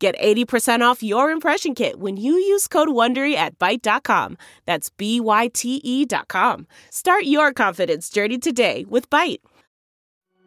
Get 0.00 0.18
80% 0.18 0.80
off 0.80 1.02
your 1.02 1.30
impression 1.30 1.74
kit 1.74 2.00
when 2.00 2.16
you 2.16 2.32
use 2.32 2.66
code 2.66 2.88
WONDERY 2.88 3.34
at 3.34 3.58
Byte.com. 3.58 4.38
That's 4.64 4.88
B-Y-T-E 4.88 6.06
dot 6.06 6.26
com. 6.28 6.66
Start 6.88 7.24
your 7.24 7.52
confidence 7.52 8.08
journey 8.08 8.38
today 8.38 8.86
with 8.88 9.10
Byte. 9.10 9.40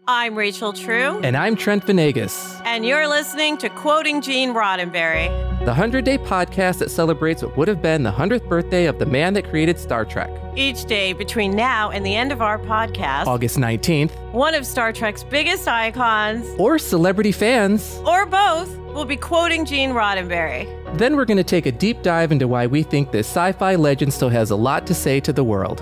I'm 0.08 0.36
Rachel 0.36 0.74
True. 0.74 1.22
And 1.24 1.38
I'm 1.38 1.56
Trent 1.56 1.86
Vanegas. 1.86 2.62
And 2.66 2.84
you're 2.84 3.08
listening 3.08 3.58
to 3.60 3.70
Quoting 3.70 4.22
Gene 4.22 4.56
Roddenberry, 4.56 5.28
the 5.60 5.68
100 5.68 6.04
day 6.04 6.18
podcast 6.18 6.80
that 6.80 6.90
celebrates 6.90 7.44
what 7.44 7.56
would 7.56 7.68
have 7.68 7.82
been 7.82 8.02
the 8.02 8.12
100th 8.12 8.50
birthday 8.50 8.86
of 8.86 8.98
the 8.98 9.06
man 9.06 9.34
that 9.36 9.48
created 9.48 9.78
Star 9.78 10.04
Trek. 10.04 10.32
Each 10.56 10.84
day 10.86 11.14
between 11.14 11.56
now 11.56 11.92
and 11.92 12.04
the 12.04 12.16
end 12.16 12.32
of 12.32 12.42
our 12.42 12.58
podcast, 12.58 13.28
August 13.28 13.58
19th, 13.58 14.12
one 14.34 14.56
of 14.56 14.66
Star 14.66 14.92
Trek's 14.92 15.24
biggest 15.24 15.68
icons, 15.68 16.46
or 16.58 16.80
celebrity 16.80 17.32
fans, 17.32 18.02
or 18.06 18.26
both, 18.26 18.76
will 18.94 19.06
be 19.06 19.18
quoting 19.18 19.66
Gene 19.66 19.92
Roddenberry. 19.92 20.68
Then 20.98 21.16
we're 21.16 21.26
going 21.26 21.38
to 21.38 21.44
take 21.44 21.66
a 21.66 21.72
deep 21.72 22.02
dive 22.04 22.32
into 22.32 22.48
why 22.48 22.68
we 22.68 22.84
think 22.84 23.12
this 23.12 23.28
sci 23.28 23.52
fi 23.54 23.76
legend 23.76 24.14
still 24.14 24.30
has 24.30 24.52
a 24.52 24.56
lot 24.56 24.86
to 24.88 24.94
say 24.94 25.20
to 25.22 25.34
the 25.34 25.44
world. 25.44 25.80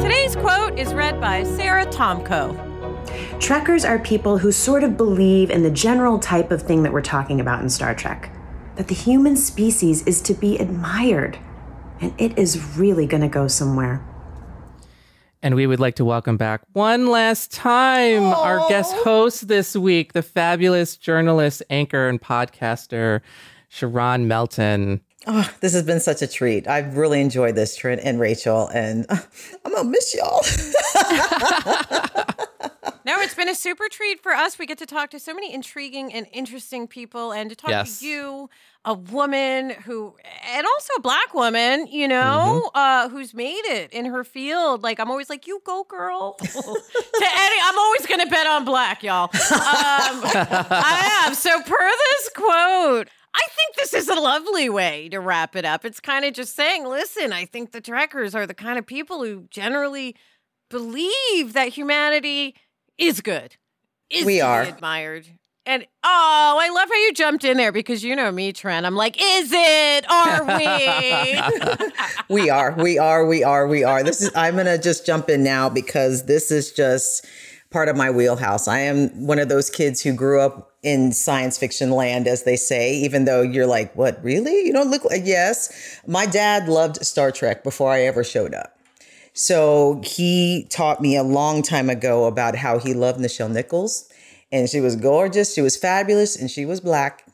Today's 0.00 0.34
quote 0.34 0.78
is 0.78 0.94
read 0.94 1.20
by 1.20 1.44
Sara 1.44 1.86
Tomko. 1.86 2.70
Trekkers 3.38 3.84
are 3.84 3.98
people 3.98 4.38
who 4.38 4.52
sort 4.52 4.84
of 4.84 4.96
believe 4.96 5.50
in 5.50 5.62
the 5.62 5.70
general 5.70 6.18
type 6.18 6.50
of 6.50 6.62
thing 6.62 6.82
that 6.84 6.92
we're 6.92 7.02
talking 7.02 7.40
about 7.40 7.60
in 7.60 7.68
Star 7.68 7.94
Trek 7.94 8.30
that 8.76 8.88
the 8.88 8.94
human 8.94 9.36
species 9.36 10.02
is 10.06 10.22
to 10.22 10.34
be 10.34 10.58
admired, 10.58 11.38
and 12.00 12.14
it 12.18 12.38
is 12.38 12.76
really 12.76 13.06
going 13.06 13.20
to 13.20 13.28
go 13.28 13.46
somewhere. 13.46 14.02
And 15.44 15.56
we 15.56 15.66
would 15.66 15.80
like 15.80 15.96
to 15.96 16.04
welcome 16.04 16.36
back 16.36 16.60
one 16.72 17.08
last 17.08 17.50
time 17.50 18.22
Aww. 18.22 18.36
our 18.36 18.68
guest 18.68 18.94
host 18.98 19.48
this 19.48 19.74
week, 19.74 20.12
the 20.12 20.22
fabulous 20.22 20.96
journalist, 20.96 21.64
anchor, 21.68 22.08
and 22.08 22.22
podcaster, 22.22 23.22
Sharon 23.68 24.28
Melton. 24.28 25.00
Oh, 25.26 25.52
this 25.60 25.72
has 25.72 25.82
been 25.82 25.98
such 25.98 26.22
a 26.22 26.28
treat. 26.28 26.68
I've 26.68 26.96
really 26.96 27.20
enjoyed 27.20 27.56
this, 27.56 27.74
Trent 27.74 28.02
and 28.04 28.20
Rachel, 28.20 28.68
and 28.68 29.04
uh, 29.08 29.16
I'm 29.64 29.72
gonna 29.72 29.88
miss 29.88 30.14
y'all. 30.14 30.42
no, 33.04 33.20
it's 33.20 33.34
been 33.34 33.48
a 33.48 33.56
super 33.56 33.88
treat 33.90 34.22
for 34.22 34.32
us. 34.32 34.60
We 34.60 34.66
get 34.66 34.78
to 34.78 34.86
talk 34.86 35.10
to 35.10 35.18
so 35.18 35.34
many 35.34 35.52
intriguing 35.52 36.12
and 36.12 36.28
interesting 36.32 36.86
people, 36.86 37.32
and 37.32 37.50
to 37.50 37.56
talk 37.56 37.70
yes. 37.70 37.98
to 37.98 38.06
you, 38.06 38.50
a 38.84 38.94
woman 38.94 39.70
who, 39.70 40.14
and 40.50 40.66
also 40.66 40.92
a 40.98 41.00
black 41.00 41.34
woman, 41.34 41.86
you 41.86 42.08
know, 42.08 42.70
mm-hmm. 42.74 42.76
uh, 42.76 43.08
who's 43.08 43.32
made 43.32 43.62
it 43.66 43.92
in 43.92 44.06
her 44.06 44.24
field. 44.24 44.82
Like 44.82 44.98
I'm 44.98 45.10
always 45.10 45.30
like, 45.30 45.46
"You 45.46 45.60
go, 45.64 45.84
girl." 45.84 46.34
to 46.40 46.46
Eddie, 46.48 47.60
I'm 47.62 47.78
always 47.78 48.06
gonna 48.06 48.26
bet 48.26 48.46
on 48.46 48.64
black, 48.64 49.02
y'all. 49.02 49.24
Um, 49.24 49.30
I 49.34 51.24
am. 51.24 51.34
So 51.34 51.60
per 51.62 51.90
this 52.10 52.30
quote. 52.34 53.08
I 53.34 53.46
think 53.56 53.76
this 53.76 53.94
is 53.94 54.08
a 54.08 54.20
lovely 54.20 54.68
way 54.68 55.08
to 55.08 55.18
wrap 55.18 55.56
it 55.56 55.64
up. 55.64 55.86
It's 55.86 56.00
kind 56.00 56.26
of 56.26 56.34
just 56.34 56.54
saying, 56.54 56.86
listen, 56.86 57.32
I 57.32 57.46
think 57.46 57.72
the 57.72 57.80
trekkers 57.80 58.34
are 58.34 58.46
the 58.46 58.52
kind 58.52 58.78
of 58.78 58.86
people 58.86 59.24
who 59.24 59.44
generally 59.48 60.16
believe 60.68 61.54
that 61.54 61.68
humanity 61.68 62.54
is 62.98 63.22
good, 63.22 63.56
is 64.10 64.26
we 64.26 64.42
are 64.42 64.62
admired. 64.62 65.26
And 65.64 65.86
oh, 66.02 66.58
I 66.60 66.68
love 66.70 66.88
how 66.88 66.96
you 66.96 67.12
jumped 67.12 67.44
in 67.44 67.56
there 67.56 67.70
because 67.70 68.02
you 68.02 68.16
know 68.16 68.32
me, 68.32 68.52
Trent. 68.52 68.84
I'm 68.84 68.96
like, 68.96 69.16
is 69.20 69.52
it? 69.54 70.10
Are 70.10 70.44
we? 72.28 72.34
we 72.42 72.50
are. 72.50 72.74
We 72.76 72.98
are. 72.98 73.24
We 73.24 73.44
are. 73.44 73.68
We 73.68 73.84
are. 73.84 74.02
This 74.02 74.22
is. 74.22 74.32
I'm 74.34 74.56
gonna 74.56 74.78
just 74.78 75.06
jump 75.06 75.30
in 75.30 75.44
now 75.44 75.68
because 75.68 76.26
this 76.26 76.50
is 76.50 76.72
just 76.72 77.24
part 77.70 77.88
of 77.88 77.96
my 77.96 78.10
wheelhouse. 78.10 78.66
I 78.66 78.80
am 78.80 79.08
one 79.26 79.38
of 79.38 79.48
those 79.48 79.70
kids 79.70 80.02
who 80.02 80.12
grew 80.14 80.40
up 80.40 80.72
in 80.82 81.12
science 81.12 81.58
fiction 81.58 81.92
land, 81.92 82.26
as 82.26 82.42
they 82.42 82.56
say, 82.56 82.94
even 82.96 83.24
though 83.24 83.42
you're 83.42 83.66
like, 83.66 83.94
what, 83.94 84.22
really? 84.22 84.66
You 84.66 84.72
don't 84.72 84.90
look 84.90 85.04
like, 85.04 85.22
yes. 85.24 86.00
My 86.06 86.26
dad 86.26 86.68
loved 86.68 87.04
Star 87.06 87.30
Trek 87.30 87.62
before 87.62 87.90
I 87.90 88.02
ever 88.02 88.24
showed 88.24 88.52
up. 88.52 88.76
So 89.32 90.02
he 90.04 90.66
taught 90.70 91.00
me 91.00 91.16
a 91.16 91.22
long 91.22 91.62
time 91.62 91.88
ago 91.88 92.26
about 92.26 92.56
how 92.56 92.78
he 92.78 92.94
loved 92.94 93.20
Nichelle 93.20 93.50
Nichols. 93.50 94.08
And 94.52 94.68
she 94.68 94.80
was 94.80 94.94
gorgeous, 94.94 95.54
she 95.54 95.62
was 95.62 95.76
fabulous, 95.76 96.36
and 96.36 96.50
she 96.50 96.64
was 96.64 96.80
black. 96.80 97.26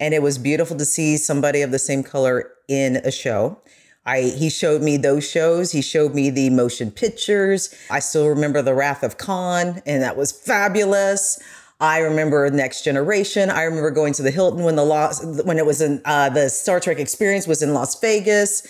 And 0.00 0.12
it 0.12 0.22
was 0.22 0.38
beautiful 0.38 0.76
to 0.76 0.84
see 0.84 1.16
somebody 1.16 1.62
of 1.62 1.70
the 1.70 1.78
same 1.78 2.02
color 2.02 2.50
in 2.68 2.96
a 2.96 3.12
show. 3.12 3.60
I 4.04 4.22
he 4.22 4.50
showed 4.50 4.82
me 4.82 4.96
those 4.96 5.28
shows. 5.28 5.72
He 5.72 5.82
showed 5.82 6.14
me 6.14 6.30
the 6.30 6.50
motion 6.50 6.90
pictures. 6.90 7.74
I 7.90 7.98
still 7.98 8.28
remember 8.28 8.62
The 8.62 8.74
Wrath 8.74 9.02
of 9.02 9.18
Khan, 9.18 9.82
and 9.84 10.02
that 10.02 10.16
was 10.16 10.32
fabulous. 10.32 11.40
I 11.80 11.98
remember 11.98 12.48
Next 12.50 12.84
Generation. 12.84 13.50
I 13.50 13.64
remember 13.64 13.90
going 13.90 14.14
to 14.14 14.22
the 14.22 14.30
Hilton 14.30 14.64
when 14.64 14.76
the 14.76 14.84
Las, 14.84 15.22
when 15.44 15.58
it 15.58 15.66
was 15.66 15.82
in 15.82 16.00
uh, 16.04 16.30
the 16.30 16.48
Star 16.48 16.80
Trek 16.80 16.98
experience 16.98 17.46
was 17.46 17.62
in 17.62 17.74
Las 17.74 18.00
Vegas. 18.00 18.66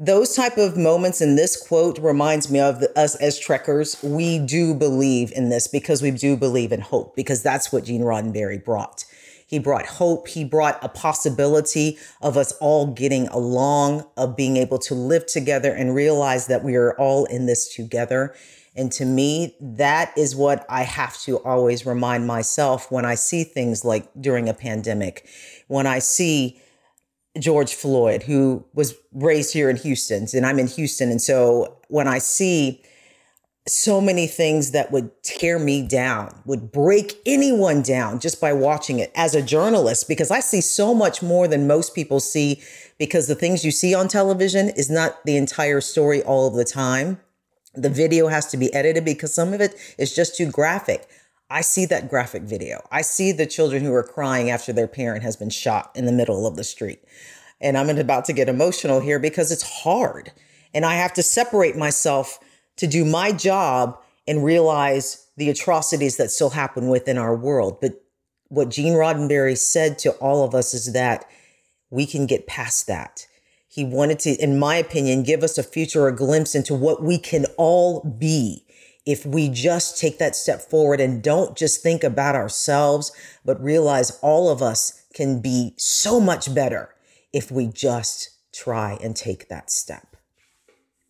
Those 0.00 0.36
type 0.36 0.58
of 0.58 0.76
moments 0.76 1.20
in 1.20 1.34
this 1.34 1.56
quote 1.56 1.98
reminds 1.98 2.48
me 2.48 2.60
of 2.60 2.84
us 2.94 3.16
as 3.16 3.36
trekkers. 3.36 4.00
We 4.00 4.38
do 4.38 4.72
believe 4.72 5.32
in 5.32 5.48
this 5.48 5.66
because 5.66 6.02
we 6.02 6.12
do 6.12 6.36
believe 6.36 6.70
in 6.70 6.80
hope 6.80 7.16
because 7.16 7.42
that's 7.42 7.72
what 7.72 7.86
Gene 7.86 8.02
Roddenberry 8.02 8.64
brought. 8.64 9.04
He 9.44 9.58
brought 9.58 9.86
hope. 9.86 10.28
He 10.28 10.44
brought 10.44 10.78
a 10.84 10.88
possibility 10.88 11.98
of 12.22 12.36
us 12.36 12.52
all 12.60 12.86
getting 12.86 13.26
along, 13.28 14.06
of 14.16 14.36
being 14.36 14.56
able 14.56 14.78
to 14.80 14.94
live 14.94 15.26
together 15.26 15.72
and 15.72 15.96
realize 15.96 16.46
that 16.46 16.62
we 16.62 16.76
are 16.76 16.92
all 16.92 17.24
in 17.24 17.46
this 17.46 17.74
together. 17.74 18.36
And 18.76 18.92
to 18.92 19.04
me, 19.04 19.56
that 19.60 20.16
is 20.16 20.36
what 20.36 20.64
I 20.68 20.84
have 20.84 21.20
to 21.22 21.38
always 21.38 21.84
remind 21.84 22.24
myself 22.24 22.92
when 22.92 23.04
I 23.04 23.16
see 23.16 23.42
things 23.42 23.84
like 23.84 24.08
during 24.20 24.48
a 24.48 24.54
pandemic, 24.54 25.26
when 25.66 25.88
I 25.88 25.98
see 25.98 26.60
George 27.38 27.74
Floyd, 27.74 28.22
who 28.22 28.64
was 28.74 28.94
raised 29.12 29.52
here 29.52 29.68
in 29.68 29.76
Houston, 29.76 30.26
and 30.34 30.46
I'm 30.46 30.58
in 30.58 30.68
Houston. 30.68 31.10
And 31.10 31.20
so 31.20 31.78
when 31.88 32.06
I 32.06 32.18
see 32.18 32.82
so 33.66 34.00
many 34.00 34.26
things 34.26 34.70
that 34.70 34.90
would 34.90 35.10
tear 35.22 35.58
me 35.58 35.86
down, 35.86 36.34
would 36.46 36.72
break 36.72 37.20
anyone 37.26 37.82
down 37.82 38.18
just 38.18 38.40
by 38.40 38.52
watching 38.52 38.98
it 38.98 39.12
as 39.14 39.34
a 39.34 39.42
journalist, 39.42 40.08
because 40.08 40.30
I 40.30 40.40
see 40.40 40.62
so 40.62 40.94
much 40.94 41.22
more 41.22 41.46
than 41.46 41.66
most 41.66 41.94
people 41.94 42.18
see, 42.18 42.62
because 42.98 43.26
the 43.26 43.34
things 43.34 43.64
you 43.64 43.70
see 43.70 43.94
on 43.94 44.08
television 44.08 44.70
is 44.70 44.88
not 44.88 45.22
the 45.26 45.36
entire 45.36 45.82
story 45.82 46.22
all 46.22 46.48
of 46.48 46.54
the 46.54 46.64
time. 46.64 47.20
The 47.74 47.90
video 47.90 48.28
has 48.28 48.46
to 48.46 48.56
be 48.56 48.72
edited 48.72 49.04
because 49.04 49.34
some 49.34 49.52
of 49.52 49.60
it 49.60 49.76
is 49.98 50.16
just 50.16 50.34
too 50.34 50.50
graphic. 50.50 51.06
I 51.50 51.62
see 51.62 51.86
that 51.86 52.10
graphic 52.10 52.42
video. 52.42 52.86
I 52.90 53.02
see 53.02 53.32
the 53.32 53.46
children 53.46 53.82
who 53.82 53.94
are 53.94 54.02
crying 54.02 54.50
after 54.50 54.72
their 54.72 54.86
parent 54.86 55.22
has 55.22 55.36
been 55.36 55.50
shot 55.50 55.90
in 55.94 56.04
the 56.04 56.12
middle 56.12 56.46
of 56.46 56.56
the 56.56 56.64
street. 56.64 57.02
And 57.60 57.76
I'm 57.76 57.88
about 57.88 58.26
to 58.26 58.32
get 58.32 58.48
emotional 58.48 59.00
here 59.00 59.18
because 59.18 59.50
it's 59.50 59.82
hard. 59.82 60.32
And 60.74 60.84
I 60.84 60.94
have 60.96 61.14
to 61.14 61.22
separate 61.22 61.76
myself 61.76 62.38
to 62.76 62.86
do 62.86 63.04
my 63.04 63.32
job 63.32 63.98
and 64.26 64.44
realize 64.44 65.26
the 65.36 65.48
atrocities 65.48 66.18
that 66.18 66.30
still 66.30 66.50
happen 66.50 66.88
within 66.88 67.16
our 67.16 67.34
world. 67.34 67.78
But 67.80 68.02
what 68.48 68.68
Gene 68.68 68.92
Roddenberry 68.92 69.56
said 69.56 69.98
to 70.00 70.10
all 70.12 70.44
of 70.44 70.54
us 70.54 70.74
is 70.74 70.92
that 70.92 71.24
we 71.90 72.04
can 72.04 72.26
get 72.26 72.46
past 72.46 72.86
that. 72.88 73.26
He 73.68 73.84
wanted 73.84 74.18
to, 74.20 74.30
in 74.32 74.58
my 74.58 74.76
opinion, 74.76 75.22
give 75.22 75.42
us 75.42 75.56
a 75.56 75.62
future, 75.62 76.08
a 76.08 76.14
glimpse 76.14 76.54
into 76.54 76.74
what 76.74 77.02
we 77.02 77.18
can 77.18 77.46
all 77.56 78.02
be 78.04 78.64
if 79.08 79.24
we 79.24 79.48
just 79.48 79.96
take 79.96 80.18
that 80.18 80.36
step 80.36 80.60
forward 80.60 81.00
and 81.00 81.22
don't 81.22 81.56
just 81.56 81.82
think 81.82 82.04
about 82.04 82.34
ourselves, 82.34 83.10
but 83.42 83.58
realize 83.58 84.18
all 84.20 84.50
of 84.50 84.60
us 84.60 85.02
can 85.14 85.40
be 85.40 85.72
so 85.78 86.20
much 86.20 86.54
better 86.54 86.94
if 87.32 87.50
we 87.50 87.66
just 87.66 88.28
try 88.52 88.98
and 89.02 89.16
take 89.16 89.48
that 89.48 89.70
step. 89.70 90.14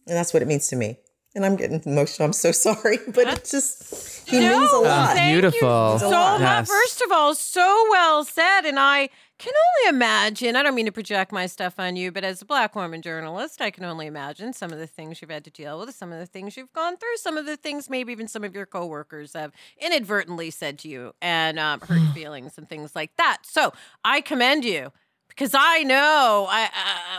And 0.07 0.17
that's 0.17 0.33
what 0.33 0.45
it 0.45 0.47
means 0.47 0.69
to 0.69 0.77
me. 0.77 0.97
And 1.35 1.45
I'm 1.45 1.57
getting 1.57 1.83
emotional. 1.87 2.27
I'm 2.27 2.33
so 2.33 2.53
sorry, 2.67 2.99
but 3.09 3.27
it's 3.27 3.51
just 3.51 4.29
He 4.29 4.39
no, 4.39 4.61
means 4.61 4.73
a 4.73 4.79
lot. 4.79 5.17
beautiful. 5.17 5.99
So 5.99 6.09
yes. 6.11 6.69
first 6.69 7.03
of 7.03 7.11
all, 7.11 7.35
so 7.35 7.87
well 7.91 8.23
said, 8.23 8.61
and 8.61 8.79
I 8.79 9.09
can 9.39 9.53
only 9.55 9.97
imagine. 9.97 10.57
I 10.57 10.63
don't 10.63 10.75
mean 10.75 10.87
to 10.87 10.93
project 10.93 11.31
my 11.33 11.47
stuff 11.47 11.79
on 11.79 11.97
you, 11.97 12.11
but 12.11 12.25
as 12.25 12.43
a 12.43 12.45
black 12.45 12.75
woman 12.75 13.03
journalist, 13.03 13.61
I 13.61 13.71
can 13.71 13.85
only 13.85 14.07
imagine 14.07 14.53
some 14.53 14.73
of 14.73 14.79
the 14.79 14.87
things 14.87 15.23
you've 15.23 15.31
had 15.31 15.45
to 15.45 15.51
deal 15.51 15.79
with, 15.79 15.95
some 15.95 16.13
of 16.13 16.19
the 16.19 16.27
things 16.27 16.57
you've 16.57 16.73
gone 16.73 16.97
through, 16.97 17.17
some 17.17 17.37
of 17.37 17.47
the 17.47 17.57
things 17.57 17.89
maybe 17.89 18.13
even 18.13 18.27
some 18.27 18.43
of 18.43 18.55
your 18.55 18.67
coworkers 18.67 19.35
have 19.35 19.53
inadvertently 19.81 20.51
said 20.51 20.79
to 20.81 20.89
you 20.89 21.15
and 21.23 21.59
um, 21.59 21.81
hurt 21.81 22.03
feelings 22.15 22.59
and 22.59 22.69
things 22.69 22.97
like 22.97 23.17
that. 23.17 23.39
So 23.43 23.73
I 24.05 24.21
commend 24.21 24.65
you 24.65 24.93
because 25.39 25.55
I 25.55 25.85
know 25.85 26.49
I, 26.51 26.65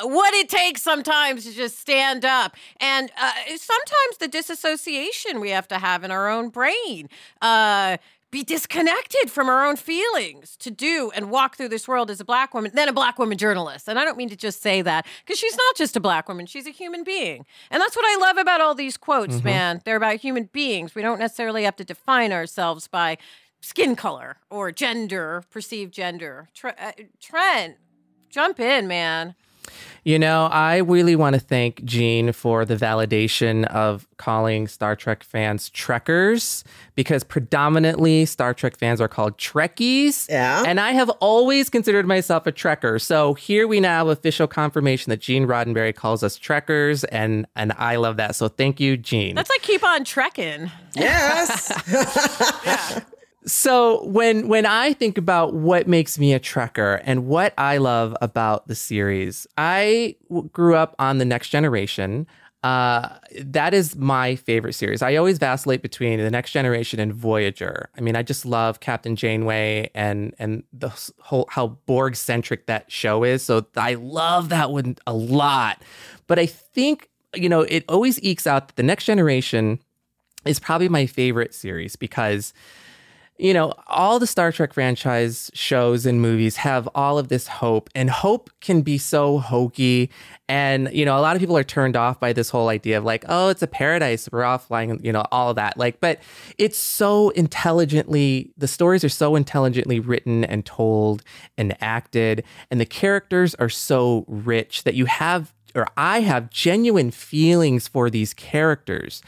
uh, 0.01 0.07
what 0.07 0.33
it 0.33 0.49
takes 0.49 0.81
sometimes 0.81 1.45
to 1.45 1.53
just 1.53 1.79
stand 1.79 2.25
up. 2.25 2.55
And 2.81 3.09
uh, 3.17 3.31
sometimes 3.55 4.17
the 4.19 4.27
disassociation 4.27 5.39
we 5.39 5.51
have 5.51 5.69
to 5.69 5.79
have 5.79 6.03
in 6.03 6.11
our 6.11 6.29
own 6.29 6.49
brain. 6.49 7.09
Uh, 7.41 7.97
be 8.31 8.43
disconnected 8.43 9.31
from 9.31 9.49
our 9.49 9.65
own 9.65 9.75
feelings 9.75 10.55
to 10.57 10.69
do 10.69 11.11
and 11.15 11.31
walk 11.31 11.57
through 11.57 11.69
this 11.69 11.87
world 11.87 12.11
as 12.11 12.19
a 12.19 12.25
black 12.25 12.53
woman, 12.53 12.69
then 12.75 12.87
a 12.87 12.93
black 12.93 13.17
woman 13.17 13.39
journalist. 13.39 13.87
And 13.87 13.97
I 13.97 14.05
don't 14.05 14.17
mean 14.17 14.29
to 14.29 14.35
just 14.35 14.61
say 14.61 14.83
that 14.83 15.07
because 15.25 15.39
she's 15.39 15.57
not 15.57 15.75
just 15.75 15.95
a 15.97 15.99
black 15.99 16.27
woman, 16.27 16.45
she's 16.45 16.67
a 16.67 16.69
human 16.69 17.03
being. 17.03 17.43
And 17.71 17.81
that's 17.81 17.95
what 17.95 18.05
I 18.05 18.21
love 18.21 18.37
about 18.37 18.61
all 18.61 18.75
these 18.75 18.97
quotes, 18.97 19.37
mm-hmm. 19.37 19.45
man. 19.45 19.81
They're 19.83 19.95
about 19.95 20.17
human 20.17 20.43
beings. 20.43 20.93
We 20.93 21.01
don't 21.01 21.17
necessarily 21.17 21.63
have 21.63 21.75
to 21.77 21.83
define 21.83 22.31
ourselves 22.31 22.87
by 22.87 23.17
skin 23.61 23.95
color 23.95 24.37
or 24.51 24.71
gender, 24.71 25.43
perceived 25.49 25.91
gender. 25.91 26.49
uh, 26.63 26.91
Trent, 27.19 27.77
jump 28.29 28.59
in, 28.59 28.87
man. 28.87 29.35
You 30.03 30.17
know, 30.17 30.47
I 30.47 30.77
really 30.77 31.15
want 31.15 31.33
to 31.35 31.39
thank 31.39 31.83
Gene 31.83 32.31
for 32.31 32.65
the 32.65 32.75
validation 32.75 33.65
of 33.65 34.07
calling 34.17 34.67
Star 34.67 34.95
Trek 34.95 35.23
fans 35.23 35.69
Trekkers 35.69 36.63
because 36.95 37.23
predominantly 37.23 38.25
Star 38.25 38.53
Trek 38.53 38.77
fans 38.77 39.01
are 39.01 39.07
called 39.07 39.37
Trekkies. 39.37 40.29
Yeah. 40.29 40.63
And 40.65 40.79
I 40.79 40.91
have 40.91 41.09
always 41.19 41.69
considered 41.69 42.07
myself 42.07 42.47
a 42.47 42.51
Trekker. 42.51 42.99
So 43.01 43.33
here 43.33 43.67
we 43.67 43.79
now 43.79 43.99
have 43.99 44.07
official 44.07 44.47
confirmation 44.47 45.09
that 45.09 45.19
Gene 45.19 45.45
Roddenberry 45.45 45.93
calls 45.93 46.23
us 46.23 46.39
Trekkers, 46.39 47.03
and 47.11 47.45
and 47.55 47.73
I 47.73 47.97
love 47.97 48.17
that. 48.17 48.35
So 48.35 48.47
thank 48.47 48.79
you, 48.79 48.97
Gene. 48.97 49.35
That's 49.35 49.49
like 49.49 49.61
keep 49.61 49.83
on 49.83 50.05
trekking. 50.05 50.71
Yes. 50.95 51.71
yeah 52.65 53.01
so 53.49 54.05
when 54.05 54.47
when 54.47 54.65
I 54.65 54.93
think 54.93 55.17
about 55.17 55.53
what 55.53 55.87
makes 55.87 56.19
me 56.19 56.33
a 56.33 56.39
Trekker 56.39 57.01
and 57.03 57.25
what 57.25 57.53
I 57.57 57.77
love 57.77 58.15
about 58.21 58.67
the 58.67 58.75
series, 58.75 59.47
I 59.57 60.15
w- 60.29 60.49
grew 60.49 60.75
up 60.75 60.95
on 60.99 61.17
the 61.17 61.25
Next 61.25 61.49
Generation. 61.49 62.27
Uh, 62.61 63.17
that 63.41 63.73
is 63.73 63.95
my 63.95 64.35
favorite 64.35 64.73
series. 64.73 65.01
I 65.01 65.15
always 65.15 65.37
vacillate 65.37 65.81
between 65.81 66.19
the 66.19 66.29
Next 66.29 66.51
Generation 66.51 66.99
and 66.99 67.13
Voyager. 67.13 67.89
I 67.97 68.01
mean, 68.01 68.15
I 68.15 68.21
just 68.21 68.45
love 68.45 68.81
Captain 68.81 69.15
Janeway 69.15 69.89
and 69.95 70.35
and 70.37 70.63
the 70.71 70.89
whole 71.19 71.47
how 71.49 71.67
Borg 71.85 72.15
centric 72.15 72.67
that 72.67 72.91
show 72.91 73.23
is. 73.23 73.41
So 73.41 73.65
I 73.75 73.95
love 73.95 74.49
that 74.49 74.71
one 74.71 74.97
a 75.07 75.13
lot. 75.13 75.81
But 76.27 76.37
I 76.37 76.45
think 76.45 77.09
you 77.33 77.49
know 77.49 77.61
it 77.61 77.83
always 77.89 78.21
ekes 78.23 78.45
out 78.45 78.67
that 78.67 78.75
the 78.75 78.83
Next 78.83 79.05
Generation 79.05 79.79
is 80.45 80.59
probably 80.59 80.89
my 80.89 81.05
favorite 81.05 81.53
series 81.53 81.95
because 81.95 82.53
you 83.39 83.53
know, 83.53 83.73
all 83.87 84.19
the 84.19 84.27
Star 84.27 84.51
Trek 84.51 84.73
franchise 84.73 85.49
shows 85.53 86.05
and 86.05 86.21
movies 86.21 86.57
have 86.57 86.89
all 86.93 87.17
of 87.17 87.29
this 87.29 87.47
hope, 87.47 87.89
and 87.95 88.09
hope 88.09 88.49
can 88.59 88.81
be 88.81 88.97
so 88.97 89.39
hokey. 89.39 90.09
And, 90.49 90.89
you 90.91 91.05
know, 91.05 91.17
a 91.17 91.21
lot 91.21 91.35
of 91.35 91.39
people 91.39 91.57
are 91.57 91.63
turned 91.63 91.95
off 91.95 92.19
by 92.19 92.33
this 92.33 92.49
whole 92.49 92.67
idea 92.67 92.97
of 92.97 93.05
like, 93.05 93.23
oh, 93.29 93.47
it's 93.47 93.61
a 93.61 93.67
paradise. 93.67 94.27
We're 94.29 94.43
all 94.43 94.57
flying, 94.57 94.99
you 95.03 95.13
know, 95.13 95.23
all 95.31 95.53
that. 95.53 95.77
Like, 95.77 96.01
but 96.01 96.19
it's 96.57 96.77
so 96.77 97.29
intelligently, 97.29 98.51
the 98.57 98.67
stories 98.67 99.03
are 99.05 99.09
so 99.09 99.35
intelligently 99.37 100.01
written 100.01 100.43
and 100.43 100.65
told 100.65 101.23
and 101.57 101.77
acted, 101.81 102.43
and 102.69 102.81
the 102.81 102.85
characters 102.85 103.55
are 103.55 103.69
so 103.69 104.25
rich 104.27 104.83
that 104.83 104.95
you 104.95 105.05
have 105.05 105.53
or 105.75 105.87
I 105.97 106.21
have 106.21 106.49
genuine 106.49 107.11
feelings 107.11 107.87
for 107.87 108.09
these 108.09 108.33
characters. 108.33 109.21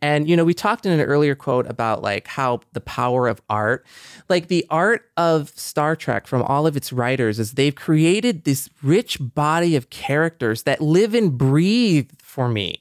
And, 0.00 0.28
you 0.28 0.36
know, 0.36 0.44
we 0.44 0.54
talked 0.54 0.86
in 0.86 0.92
an 0.92 1.00
earlier 1.00 1.34
quote 1.34 1.66
about 1.68 2.02
like 2.02 2.26
how 2.26 2.60
the 2.72 2.80
power 2.80 3.28
of 3.28 3.40
art, 3.48 3.86
like 4.28 4.48
the 4.48 4.66
art 4.70 5.10
of 5.16 5.50
Star 5.50 5.96
Trek 5.96 6.26
from 6.26 6.42
all 6.42 6.66
of 6.66 6.76
its 6.76 6.92
writers 6.92 7.38
is 7.38 7.52
they've 7.52 7.74
created 7.74 8.44
this 8.44 8.68
rich 8.82 9.18
body 9.20 9.76
of 9.76 9.90
characters 9.90 10.64
that 10.64 10.80
live 10.80 11.14
and 11.14 11.36
breathe 11.36 12.10
for 12.18 12.48
me. 12.48 12.80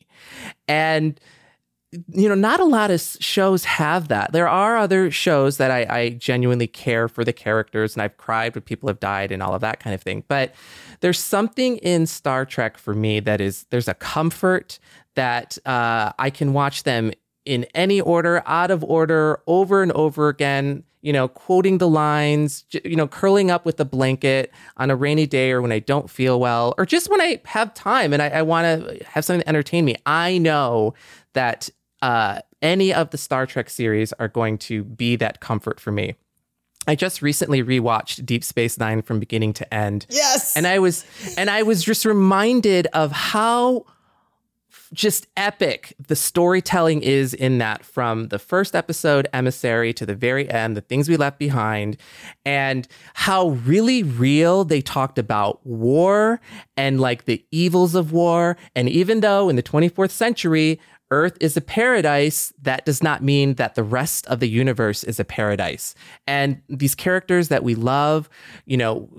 And, 0.68 1.20
you 1.92 2.28
know, 2.28 2.36
not 2.36 2.60
a 2.60 2.66
lot 2.66 2.92
of 2.92 3.02
shows 3.02 3.64
have 3.64 4.10
that. 4.10 4.34
There 4.34 4.50
are 4.50 4.78
other 4.78 5.10
shows 5.10 5.58
that 5.58 5.72
I, 5.72 5.86
I 5.90 6.10
genuinely 6.10 6.68
care 6.68 7.08
for 7.08 7.24
the 7.24 7.32
characters 7.32 7.96
and 7.96 8.02
I've 8.02 8.18
cried 8.18 8.56
when 8.56 8.64
people 8.64 8.90
have 8.90 9.00
died 9.00 9.32
and 9.32 9.42
all 9.42 9.54
of 9.54 9.62
that 9.62 9.80
kind 9.80 9.94
of 9.94 10.02
thing. 10.02 10.24
But, 10.28 10.54
there's 11.02 11.20
something 11.20 11.78
in 11.78 12.06
Star 12.06 12.46
Trek 12.46 12.78
for 12.78 12.94
me 12.94 13.20
that 13.22 13.42
is 13.42 13.66
there's 13.70 13.88
a 13.88 13.94
comfort 13.94 14.80
that 15.16 15.58
uh, 15.66 16.12
I 16.18 16.30
can 16.30 16.54
watch 16.54 16.84
them 16.84 17.12
in 17.46 17.66
any 17.74 18.02
order, 18.02 18.44
out 18.46 18.72
of 18.72 18.84
order, 18.84 19.42
over 19.48 19.82
and 19.82 19.92
over 19.94 20.30
again. 20.30 20.84
You 21.02 21.14
know, 21.14 21.28
quoting 21.28 21.78
the 21.78 21.88
lines, 21.88 22.66
you 22.84 22.96
know, 22.96 23.08
curling 23.08 23.50
up 23.50 23.66
with 23.66 23.80
a 23.80 23.86
blanket 23.86 24.52
on 24.76 24.90
a 24.90 24.96
rainy 24.96 25.26
day 25.26 25.52
or 25.52 25.62
when 25.62 25.72
I 25.72 25.80
don't 25.80 26.10
feel 26.10 26.40
well, 26.40 26.74
or 26.78 26.86
just 26.86 27.10
when 27.10 27.22
I 27.22 27.40
have 27.46 27.74
time 27.76 28.12
and 28.12 28.22
I, 28.22 28.30
I 28.30 28.42
want 28.42 28.66
to 28.66 29.04
have 29.06 29.24
something 29.24 29.44
to 29.44 29.48
entertain 29.48 29.86
me. 29.86 29.96
I 30.06 30.38
know 30.40 30.96
that 31.38 31.70
uh, 32.02 32.40
any 32.64 32.92
of 32.92 33.12
the 33.12 33.18
Star 33.18 33.46
Trek 33.46 33.70
series 33.70 34.12
are 34.14 34.28
going 34.28 34.58
to 34.58 34.84
be 34.84 35.16
that 35.18 35.40
comfort 35.40 35.80
for 35.80 35.92
me. 35.92 36.16
I 36.88 36.96
just 36.96 37.22
recently 37.22 37.62
rewatched 37.62 38.26
Deep 38.26 38.44
Space 38.44 38.80
Nine 38.80 39.04
from 39.04 39.20
beginning 39.20 39.54
to 39.54 39.74
end. 39.74 40.08
Yes. 40.10 40.58
And 40.58 40.66
I 40.66 40.80
was 40.80 41.06
and 41.38 41.50
I 41.50 41.62
was 41.64 41.84
just 41.84 42.06
reminded 42.06 42.88
of 42.88 43.12
how 43.12 43.86
just 44.94 45.28
epic 45.36 45.94
the 46.08 46.16
storytelling 46.16 47.02
is 47.02 47.34
in 47.34 47.58
that 47.58 47.84
from 47.84 48.30
the 48.30 48.40
first 48.40 48.76
episode 48.76 49.28
emissary 49.34 49.94
to 49.94 50.06
the 50.06 50.16
very 50.16 50.50
end 50.50 50.78
the 50.78 50.82
things 50.82 51.10
we 51.10 51.18
left 51.18 51.38
behind 51.38 51.98
and 52.46 52.88
how 53.14 53.50
really 53.50 54.02
real 54.02 54.64
they 54.64 54.82
talked 54.82 55.20
about 55.20 55.66
war 55.66 56.40
and 56.78 57.02
like 57.02 57.26
the 57.26 57.44
evils 57.52 57.96
of 57.96 58.14
war 58.14 58.56
and 58.76 58.88
even 58.88 59.20
though 59.20 59.50
in 59.50 59.58
the 59.58 59.64
24th 59.64 60.12
century 60.12 60.80
Earth 61.10 61.38
is 61.40 61.56
a 61.56 61.62
paradise, 61.62 62.52
that 62.62 62.86
does 62.86 63.02
not 63.02 63.24
mean 63.24 63.54
that 63.56 63.76
the 63.76 63.84
rest 63.84 64.28
of 64.28 64.40
the 64.40 64.50
universe 64.50 65.04
is 65.04 65.20
a 65.20 65.26
paradise. 65.26 65.96
And 66.26 66.62
these 66.68 66.96
characters 66.96 67.48
that 67.48 67.64
we 67.64 67.76
love, 67.76 68.30
you 68.66 68.78
know, 68.78 69.10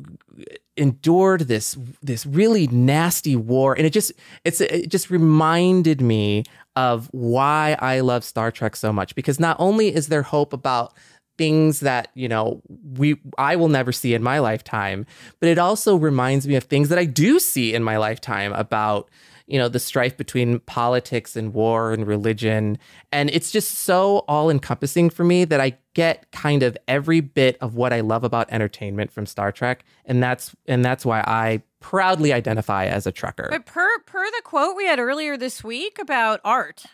endured 0.76 1.42
this 1.42 1.76
this 2.02 2.26
really 2.26 2.66
nasty 2.68 3.36
war, 3.36 3.74
and 3.74 3.86
it 3.86 3.92
just 3.92 4.12
it's 4.44 4.60
it 4.60 4.88
just 4.88 5.10
reminded 5.10 6.00
me 6.00 6.44
of 6.76 7.08
why 7.12 7.76
I 7.80 8.00
love 8.00 8.22
Star 8.22 8.50
Trek 8.50 8.76
so 8.76 8.92
much. 8.92 9.14
Because 9.14 9.40
not 9.40 9.56
only 9.58 9.94
is 9.94 10.08
there 10.08 10.22
hope 10.22 10.52
about 10.52 10.94
things 11.38 11.80
that 11.80 12.08
you 12.14 12.28
know 12.28 12.60
we 12.98 13.16
I 13.38 13.56
will 13.56 13.68
never 13.68 13.92
see 13.92 14.12
in 14.12 14.22
my 14.22 14.40
lifetime, 14.40 15.06
but 15.40 15.48
it 15.48 15.58
also 15.58 15.96
reminds 15.96 16.46
me 16.46 16.54
of 16.54 16.64
things 16.64 16.90
that 16.90 16.98
I 16.98 17.06
do 17.06 17.38
see 17.38 17.74
in 17.74 17.82
my 17.82 17.96
lifetime 17.96 18.52
about 18.52 19.08
you 19.48 19.58
know 19.58 19.68
the 19.68 19.80
strife 19.80 20.16
between 20.16 20.60
politics 20.60 21.34
and 21.34 21.52
war 21.54 21.92
and 21.92 22.06
religion 22.06 22.78
and 23.10 23.30
it's 23.30 23.50
just 23.50 23.78
so 23.80 24.18
all 24.28 24.50
encompassing 24.50 25.10
for 25.10 25.24
me 25.24 25.44
that 25.44 25.60
i 25.60 25.76
get 25.94 26.30
kind 26.30 26.62
of 26.62 26.76
every 26.86 27.20
bit 27.20 27.56
of 27.60 27.74
what 27.74 27.92
i 27.92 28.00
love 28.00 28.22
about 28.22 28.46
entertainment 28.52 29.10
from 29.10 29.26
star 29.26 29.50
trek 29.50 29.84
and 30.04 30.22
that's 30.22 30.54
and 30.66 30.84
that's 30.84 31.04
why 31.04 31.20
i 31.26 31.60
proudly 31.80 32.32
identify 32.32 32.86
as 32.86 33.06
a 33.06 33.12
Trekker. 33.12 33.48
but 33.50 33.66
per 33.66 33.88
per 34.00 34.24
the 34.24 34.42
quote 34.44 34.76
we 34.76 34.84
had 34.84 34.98
earlier 34.98 35.36
this 35.36 35.64
week 35.64 35.98
about 35.98 36.40
art 36.44 36.84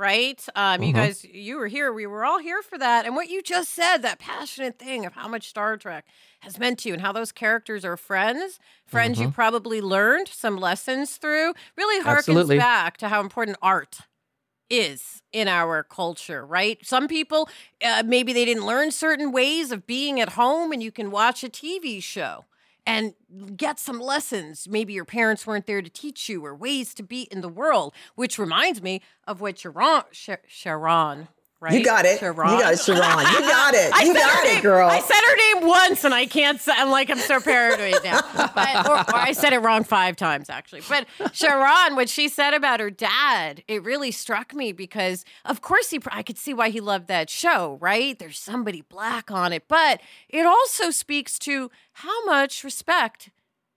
right? 0.00 0.42
Um, 0.56 0.82
you 0.82 0.94
mm-hmm. 0.94 0.96
guys, 0.96 1.26
you 1.26 1.58
were 1.58 1.66
here. 1.66 1.92
We 1.92 2.06
were 2.06 2.24
all 2.24 2.38
here 2.38 2.62
for 2.62 2.78
that. 2.78 3.04
And 3.04 3.14
what 3.14 3.28
you 3.28 3.42
just 3.42 3.68
said, 3.68 3.98
that 3.98 4.18
passionate 4.18 4.78
thing 4.78 5.04
of 5.04 5.12
how 5.12 5.28
much 5.28 5.46
Star 5.46 5.76
Trek 5.76 6.06
has 6.40 6.58
meant 6.58 6.78
to 6.80 6.88
you 6.88 6.94
and 6.94 7.02
how 7.02 7.12
those 7.12 7.32
characters 7.32 7.84
are 7.84 7.98
friends, 7.98 8.58
friends 8.86 9.18
mm-hmm. 9.18 9.28
you 9.28 9.30
probably 9.30 9.82
learned 9.82 10.28
some 10.28 10.56
lessons 10.56 11.18
through, 11.18 11.52
really 11.76 12.02
harkens 12.02 12.16
Absolutely. 12.16 12.56
back 12.56 12.96
to 12.96 13.08
how 13.08 13.20
important 13.20 13.58
art 13.60 13.98
is 14.70 15.20
in 15.34 15.48
our 15.48 15.82
culture, 15.82 16.46
right? 16.46 16.78
Some 16.82 17.06
people, 17.06 17.50
uh, 17.84 18.02
maybe 18.06 18.32
they 18.32 18.46
didn't 18.46 18.64
learn 18.64 18.92
certain 18.92 19.32
ways 19.32 19.70
of 19.70 19.86
being 19.86 20.18
at 20.18 20.30
home, 20.30 20.72
and 20.72 20.82
you 20.82 20.90
can 20.90 21.10
watch 21.10 21.44
a 21.44 21.50
TV 21.50 22.02
show 22.02 22.46
and 22.90 23.14
get 23.56 23.78
some 23.78 24.00
lessons. 24.00 24.66
Maybe 24.68 24.92
your 24.92 25.04
parents 25.04 25.46
weren't 25.46 25.66
there 25.66 25.80
to 25.80 25.88
teach 25.88 26.28
you 26.28 26.44
or 26.44 26.56
ways 26.56 26.92
to 26.94 27.04
be 27.04 27.22
in 27.30 27.40
the 27.40 27.48
world, 27.48 27.94
which 28.16 28.36
reminds 28.36 28.82
me 28.82 29.00
of 29.28 29.40
what 29.40 29.60
Sharon, 29.60 30.02
Sharon 30.48 31.28
right? 31.60 31.72
You 31.72 31.84
got 31.84 32.04
it. 32.04 32.18
Sharon. 32.18 32.36
You 32.36 32.58
got 32.60 32.72
it, 32.72 32.78
Sharon. 32.80 33.00
You 33.00 33.40
got 33.40 33.74
it. 33.74 33.92
You 34.04 34.14
got 34.14 34.44
it, 34.44 34.54
name, 34.54 34.62
girl. 34.62 34.88
I 34.88 35.00
said 35.00 35.14
her 35.14 35.60
name 35.60 35.68
once, 35.68 36.04
and 36.04 36.14
I 36.14 36.26
can't. 36.26 36.60
Say, 36.60 36.72
I'm 36.74 36.90
like 36.90 37.10
I'm 37.10 37.18
so 37.18 37.40
paranoid 37.40 38.02
now. 38.04 38.20
But, 38.54 38.88
or, 38.88 38.96
or 38.96 39.16
I 39.16 39.32
said 39.32 39.52
it 39.52 39.58
wrong 39.58 39.84
five 39.84 40.16
times 40.16 40.50
actually. 40.50 40.82
But 40.88 41.06
Sharon, 41.32 41.96
what 41.96 42.08
she 42.08 42.28
said 42.28 42.54
about 42.54 42.80
her 42.80 42.90
dad, 42.90 43.62
it 43.68 43.82
really 43.84 44.10
struck 44.10 44.54
me 44.54 44.72
because, 44.72 45.24
of 45.44 45.60
course, 45.60 45.90
he. 45.90 46.00
I 46.10 46.22
could 46.22 46.38
see 46.38 46.54
why 46.54 46.70
he 46.70 46.80
loved 46.80 47.08
that 47.08 47.30
show. 47.30 47.78
Right? 47.80 48.18
There's 48.18 48.38
somebody 48.38 48.82
black 48.82 49.30
on 49.30 49.52
it, 49.52 49.64
but 49.68 50.00
it 50.28 50.46
also 50.46 50.90
speaks 50.90 51.38
to 51.40 51.70
how 51.92 52.24
much 52.24 52.64
respect 52.64 53.30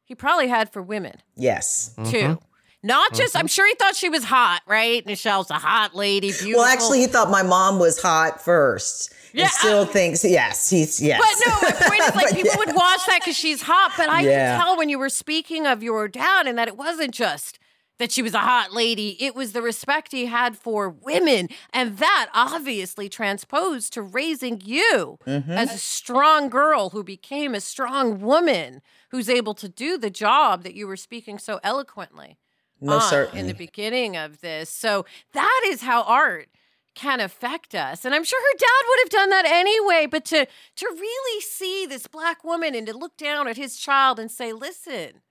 he 0.04 0.16
probably 0.16 0.48
had 0.48 0.72
for 0.72 0.82
women. 0.82 1.18
yes. 1.36 1.94
Too. 1.96 2.02
Mm-hmm. 2.04 2.53
Not 2.84 3.14
just, 3.14 3.36
I'm 3.36 3.48
sure 3.48 3.66
he 3.68 3.76
thought 3.76 3.96
she 3.96 4.10
was 4.10 4.26
hot, 4.26 4.62
right? 4.68 5.06
Michelle's 5.06 5.50
a 5.50 5.54
hot 5.56 5.96
lady, 5.96 6.28
beautiful. 6.28 6.52
Well, 6.60 6.66
actually, 6.66 7.00
he 7.00 7.08
thought 7.08 7.32
my 7.32 7.42
mom 7.44 7.80
was 7.80 8.02
hot 8.02 8.44
first. 8.44 9.14
Yeah, 9.34 9.44
and 9.44 9.52
still 9.52 9.86
thinks 9.86 10.24
yes, 10.26 10.70
he's 10.70 11.02
yes. 11.02 11.20
But 11.20 11.48
no, 11.48 11.70
my 11.70 11.88
point 11.90 12.02
is 12.10 12.16
like 12.16 12.36
people 12.36 12.52
yeah. 12.52 12.58
would 12.58 12.76
watch 12.76 13.00
that 13.08 13.20
because 13.22 13.38
she's 13.38 13.62
hot. 13.62 13.94
But 13.98 14.10
I 14.10 14.22
Yeah. 14.22 14.58
could 14.58 14.64
tell 14.64 14.78
when 14.78 14.90
you 14.90 15.00
were 15.00 15.10
speaking 15.10 15.66
of 15.66 15.82
your 15.82 16.08
dad 16.08 16.46
and 16.46 16.58
that 16.58 16.68
it 16.68 16.78
wasn't 16.78 17.14
just 17.16 17.58
that 18.00 18.12
she 18.12 18.22
was 18.22 18.34
a 18.34 18.40
hot 18.40 18.74
lady. 18.74 19.16
It 19.24 19.34
was 19.34 19.54
the 19.54 19.62
respect 19.62 20.12
he 20.12 20.26
had 20.26 20.58
for 20.58 20.90
women. 20.90 21.48
And 21.72 21.98
that 22.00 22.28
obviously 22.34 23.08
transposed 23.08 23.94
to 23.94 24.02
raising 24.02 24.62
you 24.66 25.18
Mm-hmm. 25.26 25.52
as 25.52 25.74
a 25.74 25.78
strong 25.78 26.50
girl 26.50 26.90
who 26.90 27.04
became 27.04 27.56
a 27.56 27.62
strong 27.62 28.20
woman 28.20 28.82
who's 29.12 29.30
able 29.30 29.54
to 29.56 29.70
do 29.70 29.98
the 29.98 30.10
job 30.10 30.64
that 30.64 30.74
you 30.76 30.86
were 30.86 30.98
speaking 30.98 31.38
so 31.40 31.60
eloquently 31.64 32.38
Certainly. 32.84 33.40
in 33.40 33.48
the 33.48 33.54
beginning 33.54 34.18
of 34.18 34.42
this. 34.42 34.70
So 34.70 35.06
that 35.34 35.62
is 35.68 35.82
how 35.82 36.04
art 36.04 36.50
can 36.96 37.20
affect 37.20 37.74
us. 37.74 38.06
And 38.06 38.14
I'm 38.14 38.24
sure 38.24 38.40
her 38.40 38.58
dad 38.58 38.88
would 38.88 39.00
have 39.04 39.10
done 39.10 39.30
that 39.32 39.46
anyway, 39.46 40.08
but 40.10 40.26
to 40.26 40.46
to 40.46 40.88
really 40.90 41.42
see 41.42 41.86
this 41.86 42.08
black 42.08 42.44
woman 42.44 42.76
and 42.76 42.86
to 42.88 42.98
look 42.98 43.18
down 43.18 43.48
at 43.48 43.58
his 43.58 43.78
child 43.78 44.20
and 44.20 44.30
say, 44.30 44.54
"Listen, 44.54 45.22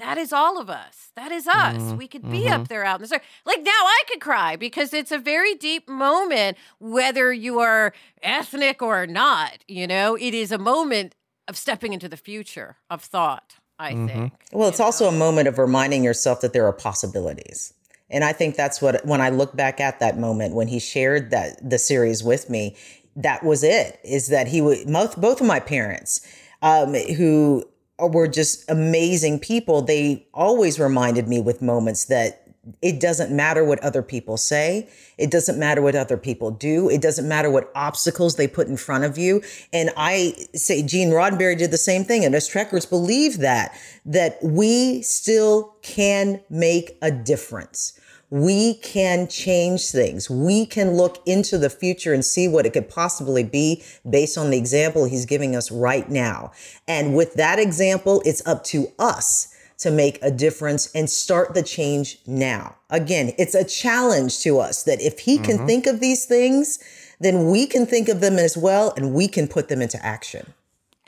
that 0.00 0.16
is 0.16 0.32
all 0.32 0.58
of 0.58 0.70
us. 0.70 1.12
That 1.14 1.30
is 1.30 1.46
us. 1.46 1.76
Mm-hmm, 1.76 1.96
we 1.96 2.08
could 2.08 2.28
be 2.30 2.48
up 2.48 2.62
mm-hmm. 2.62 2.64
there 2.64 2.84
out 2.84 2.96
in 2.96 3.02
the 3.02 3.08
store. 3.08 3.20
Like 3.44 3.62
now 3.62 3.70
I 3.70 4.02
could 4.08 4.20
cry 4.20 4.56
because 4.56 4.94
it's 4.94 5.12
a 5.12 5.18
very 5.18 5.54
deep 5.54 5.88
moment, 5.88 6.56
whether 6.78 7.32
you 7.32 7.60
are 7.60 7.92
ethnic 8.22 8.80
or 8.80 9.06
not. 9.06 9.58
You 9.68 9.86
know, 9.86 10.16
it 10.16 10.32
is 10.32 10.52
a 10.52 10.58
moment 10.58 11.14
of 11.46 11.58
stepping 11.58 11.92
into 11.92 12.08
the 12.08 12.16
future 12.16 12.76
of 12.88 13.02
thought, 13.02 13.56
I 13.80 13.94
think. 13.94 14.32
Well, 14.52 14.68
it's 14.68 14.78
also 14.78 15.08
a 15.08 15.12
moment 15.12 15.48
of 15.48 15.58
reminding 15.58 16.04
yourself 16.04 16.42
that 16.42 16.52
there 16.52 16.66
are 16.66 16.72
possibilities. 16.72 17.72
And 18.10 18.24
I 18.24 18.32
think 18.32 18.56
that's 18.56 18.82
what 18.82 19.04
when 19.06 19.20
I 19.20 19.30
look 19.30 19.56
back 19.56 19.80
at 19.80 20.00
that 20.00 20.18
moment 20.18 20.54
when 20.54 20.68
he 20.68 20.78
shared 20.78 21.30
that 21.30 21.58
the 21.68 21.78
series 21.78 22.22
with 22.22 22.50
me, 22.50 22.76
that 23.16 23.42
was 23.42 23.64
it. 23.64 23.98
Is 24.04 24.28
that 24.28 24.48
he 24.48 24.60
would 24.60 24.86
both 24.86 25.16
both 25.16 25.40
of 25.40 25.46
my 25.46 25.60
parents, 25.60 26.20
um, 26.60 26.94
who 26.94 27.64
were 27.98 28.28
just 28.28 28.68
amazing 28.70 29.38
people. 29.38 29.80
They 29.82 30.26
always 30.34 30.78
reminded 30.78 31.28
me 31.28 31.40
with 31.40 31.62
moments 31.62 32.06
that 32.06 32.49
it 32.82 33.00
doesn't 33.00 33.34
matter 33.34 33.64
what 33.64 33.78
other 33.80 34.02
people 34.02 34.36
say. 34.36 34.88
It 35.18 35.30
doesn't 35.30 35.58
matter 35.58 35.82
what 35.82 35.94
other 35.94 36.16
people 36.16 36.50
do. 36.50 36.88
It 36.88 37.02
doesn't 37.02 37.28
matter 37.28 37.50
what 37.50 37.70
obstacles 37.74 38.36
they 38.36 38.48
put 38.48 38.68
in 38.68 38.76
front 38.76 39.04
of 39.04 39.18
you. 39.18 39.42
And 39.72 39.90
I 39.96 40.34
say 40.54 40.82
Gene 40.82 41.10
Roddenberry 41.10 41.56
did 41.56 41.70
the 41.70 41.78
same 41.78 42.04
thing. 42.04 42.24
And 42.24 42.34
us 42.34 42.46
trekkers 42.46 42.86
believe 42.86 43.38
that, 43.38 43.78
that 44.04 44.38
we 44.42 45.02
still 45.02 45.74
can 45.82 46.40
make 46.50 46.96
a 47.02 47.10
difference. 47.10 47.98
We 48.30 48.74
can 48.74 49.26
change 49.26 49.90
things. 49.90 50.30
We 50.30 50.64
can 50.64 50.92
look 50.92 51.20
into 51.26 51.58
the 51.58 51.68
future 51.68 52.14
and 52.14 52.24
see 52.24 52.46
what 52.46 52.64
it 52.64 52.72
could 52.72 52.88
possibly 52.88 53.42
be 53.42 53.82
based 54.08 54.38
on 54.38 54.50
the 54.50 54.56
example 54.56 55.04
he's 55.04 55.26
giving 55.26 55.56
us 55.56 55.70
right 55.70 56.08
now. 56.08 56.52
And 56.86 57.16
with 57.16 57.34
that 57.34 57.58
example, 57.58 58.22
it's 58.24 58.46
up 58.46 58.62
to 58.64 58.86
us 59.00 59.52
to 59.80 59.90
make 59.90 60.18
a 60.22 60.30
difference 60.30 60.90
and 60.94 61.08
start 61.08 61.54
the 61.54 61.62
change 61.62 62.18
now. 62.26 62.76
Again, 62.90 63.32
it's 63.38 63.54
a 63.54 63.64
challenge 63.64 64.40
to 64.40 64.58
us 64.58 64.82
that 64.84 65.00
if 65.00 65.20
he 65.20 65.38
can 65.38 65.56
mm-hmm. 65.56 65.66
think 65.66 65.86
of 65.86 66.00
these 66.00 66.26
things, 66.26 66.78
then 67.18 67.50
we 67.50 67.66
can 67.66 67.86
think 67.86 68.08
of 68.08 68.20
them 68.20 68.38
as 68.38 68.56
well 68.56 68.92
and 68.96 69.14
we 69.14 69.26
can 69.26 69.48
put 69.48 69.68
them 69.68 69.80
into 69.80 70.04
action. 70.04 70.52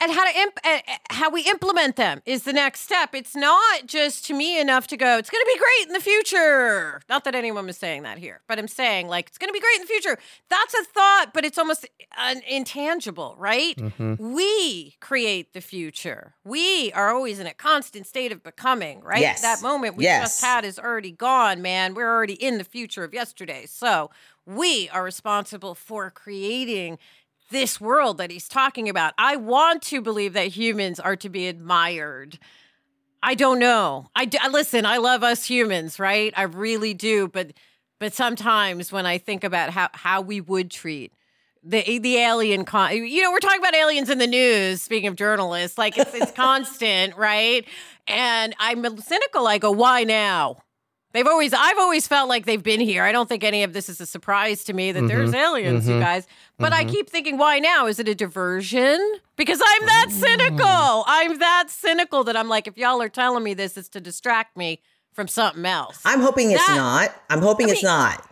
And 0.01 0.11
how 0.11 0.29
to 0.29 0.37
imp- 0.39 0.59
uh, 0.65 0.79
how 1.11 1.29
we 1.29 1.41
implement 1.43 1.95
them 1.95 2.21
is 2.25 2.43
the 2.43 2.51
next 2.53 2.81
step. 2.81 3.13
It's 3.15 3.35
not 3.35 3.85
just 3.85 4.25
to 4.25 4.33
me 4.33 4.59
enough 4.59 4.87
to 4.87 4.97
go. 4.97 5.17
It's 5.17 5.29
going 5.29 5.41
to 5.43 5.51
be 5.53 5.59
great 5.59 5.87
in 5.87 5.93
the 5.93 5.99
future. 6.01 7.01
Not 7.09 7.23
that 7.23 7.35
anyone 7.35 7.65
was 7.67 7.77
saying 7.77 8.03
that 8.03 8.17
here, 8.17 8.41
but 8.47 8.59
I'm 8.59 8.67
saying 8.67 9.07
like 9.07 9.27
it's 9.29 9.37
going 9.37 9.49
to 9.49 9.53
be 9.53 9.59
great 9.61 9.75
in 9.75 9.81
the 9.81 9.87
future. 9.87 10.17
That's 10.49 10.73
a 10.73 10.83
thought, 10.83 11.27
but 11.33 11.45
it's 11.45 11.57
almost 11.57 11.87
an 12.17 12.41
intangible, 12.49 13.35
right? 13.37 13.79
We 14.19 14.95
create 14.99 15.53
the 15.53 15.61
future. 15.61 16.35
We 16.43 16.91
are 16.93 17.09
always 17.13 17.39
in 17.39 17.47
a 17.47 17.53
constant 17.53 18.07
state 18.07 18.31
of 18.31 18.43
becoming, 18.43 19.01
right? 19.01 19.21
Yes. 19.21 19.41
That 19.41 19.61
moment 19.61 19.95
we 19.95 20.03
Yes. 20.03 20.23
just 20.23 20.41
had 20.43 20.65
is 20.65 20.77
already 20.79 21.11
gone, 21.11 21.61
man. 21.61 21.93
We're 21.93 22.09
already 22.13 22.33
in 22.33 22.57
the 22.57 22.63
future 22.63 23.03
of 23.03 23.13
yesterday. 23.13 23.65
So 23.67 24.09
we 24.45 24.89
are 24.89 25.03
responsible 25.03 25.75
for 25.75 26.09
creating 26.11 26.97
this 27.49 27.79
world 27.79 28.17
that 28.17 28.31
he's 28.31 28.47
talking 28.47 28.89
about. 28.89 29.13
I 29.17 29.35
want 29.35 29.81
to 29.83 30.01
believe 30.01 30.33
that 30.33 30.47
humans 30.47 30.99
are 30.99 31.15
to 31.17 31.29
be 31.29 31.47
admired. 31.47 32.39
I 33.21 33.35
don't 33.35 33.59
know. 33.59 34.09
I 34.15 34.25
d- 34.25 34.37
listen. 34.51 34.85
I 34.85 34.97
love 34.97 35.23
us 35.23 35.45
humans, 35.45 35.99
right? 35.99 36.33
I 36.35 36.43
really 36.43 36.93
do. 36.93 37.27
But 37.27 37.53
but 37.99 38.13
sometimes 38.13 38.91
when 38.91 39.05
I 39.05 39.17
think 39.17 39.43
about 39.43 39.69
how 39.69 39.89
how 39.93 40.21
we 40.21 40.41
would 40.41 40.69
treat 40.69 41.13
the 41.63 41.99
the 41.99 42.17
alien 42.17 42.65
con, 42.65 42.93
you 42.95 43.23
know, 43.23 43.31
we're 43.31 43.39
talking 43.39 43.59
about 43.61 43.75
aliens 43.75 44.09
in 44.09 44.17
the 44.17 44.27
news. 44.27 44.81
Speaking 44.81 45.07
of 45.07 45.15
journalists, 45.15 45.77
like 45.77 45.97
it's 45.97 46.13
it's 46.13 46.31
constant, 46.35 47.15
right? 47.15 47.65
And 48.07 48.53
I'm 48.59 48.97
cynical. 48.97 49.47
I 49.47 49.57
go, 49.57 49.71
why 49.71 50.03
now? 50.03 50.57
They've 51.13 51.27
always, 51.27 51.53
I've 51.53 51.77
always 51.77 52.07
felt 52.07 52.27
like 52.27 52.45
they've 52.45 52.61
been 52.61 52.79
here. 52.79 53.03
I 53.03 53.11
don't 53.11 53.29
think 53.29 53.43
any 53.43 53.61
of 53.63 53.73
this 53.73 53.87
is 53.87 54.01
a 54.01 54.05
surprise 54.05 54.63
to 54.65 54.73
me 54.73 54.91
that 54.91 54.99
mm-hmm. 54.99 55.07
there's 55.07 55.33
aliens, 55.33 55.87
you 55.87 55.93
mm-hmm. 55.93 56.03
guys. 56.03 56.27
But 56.57 56.73
I 56.73 56.81
mm-hmm. 56.81 56.91
keep 56.91 57.09
thinking, 57.09 57.37
why 57.37 57.59
now? 57.59 57.85
Is 57.85 57.99
it 57.99 58.07
a 58.07 58.15
diversion? 58.15 58.99
Because 59.35 59.61
I'm 59.63 59.85
that 59.85 60.07
mm. 60.09 60.11
cynical. 60.11 61.03
I'm 61.07 61.37
that 61.39 61.65
cynical 61.69 62.23
that 62.23 62.35
I'm 62.35 62.49
like, 62.49 62.67
if 62.67 62.77
y'all 62.77 63.01
are 63.01 63.09
telling 63.09 63.43
me 63.43 63.53
this, 63.53 63.77
it's 63.77 63.89
to 63.89 64.01
distract 64.01 64.57
me 64.57 64.81
from 65.13 65.27
something 65.27 65.65
else. 65.65 66.01
I'm 66.03 66.19
hoping 66.19 66.51
it's 66.51 66.67
not. 66.67 67.13
I'm 67.29 67.41
hoping 67.41 67.69
it's 67.69 67.83
not. 67.83 68.27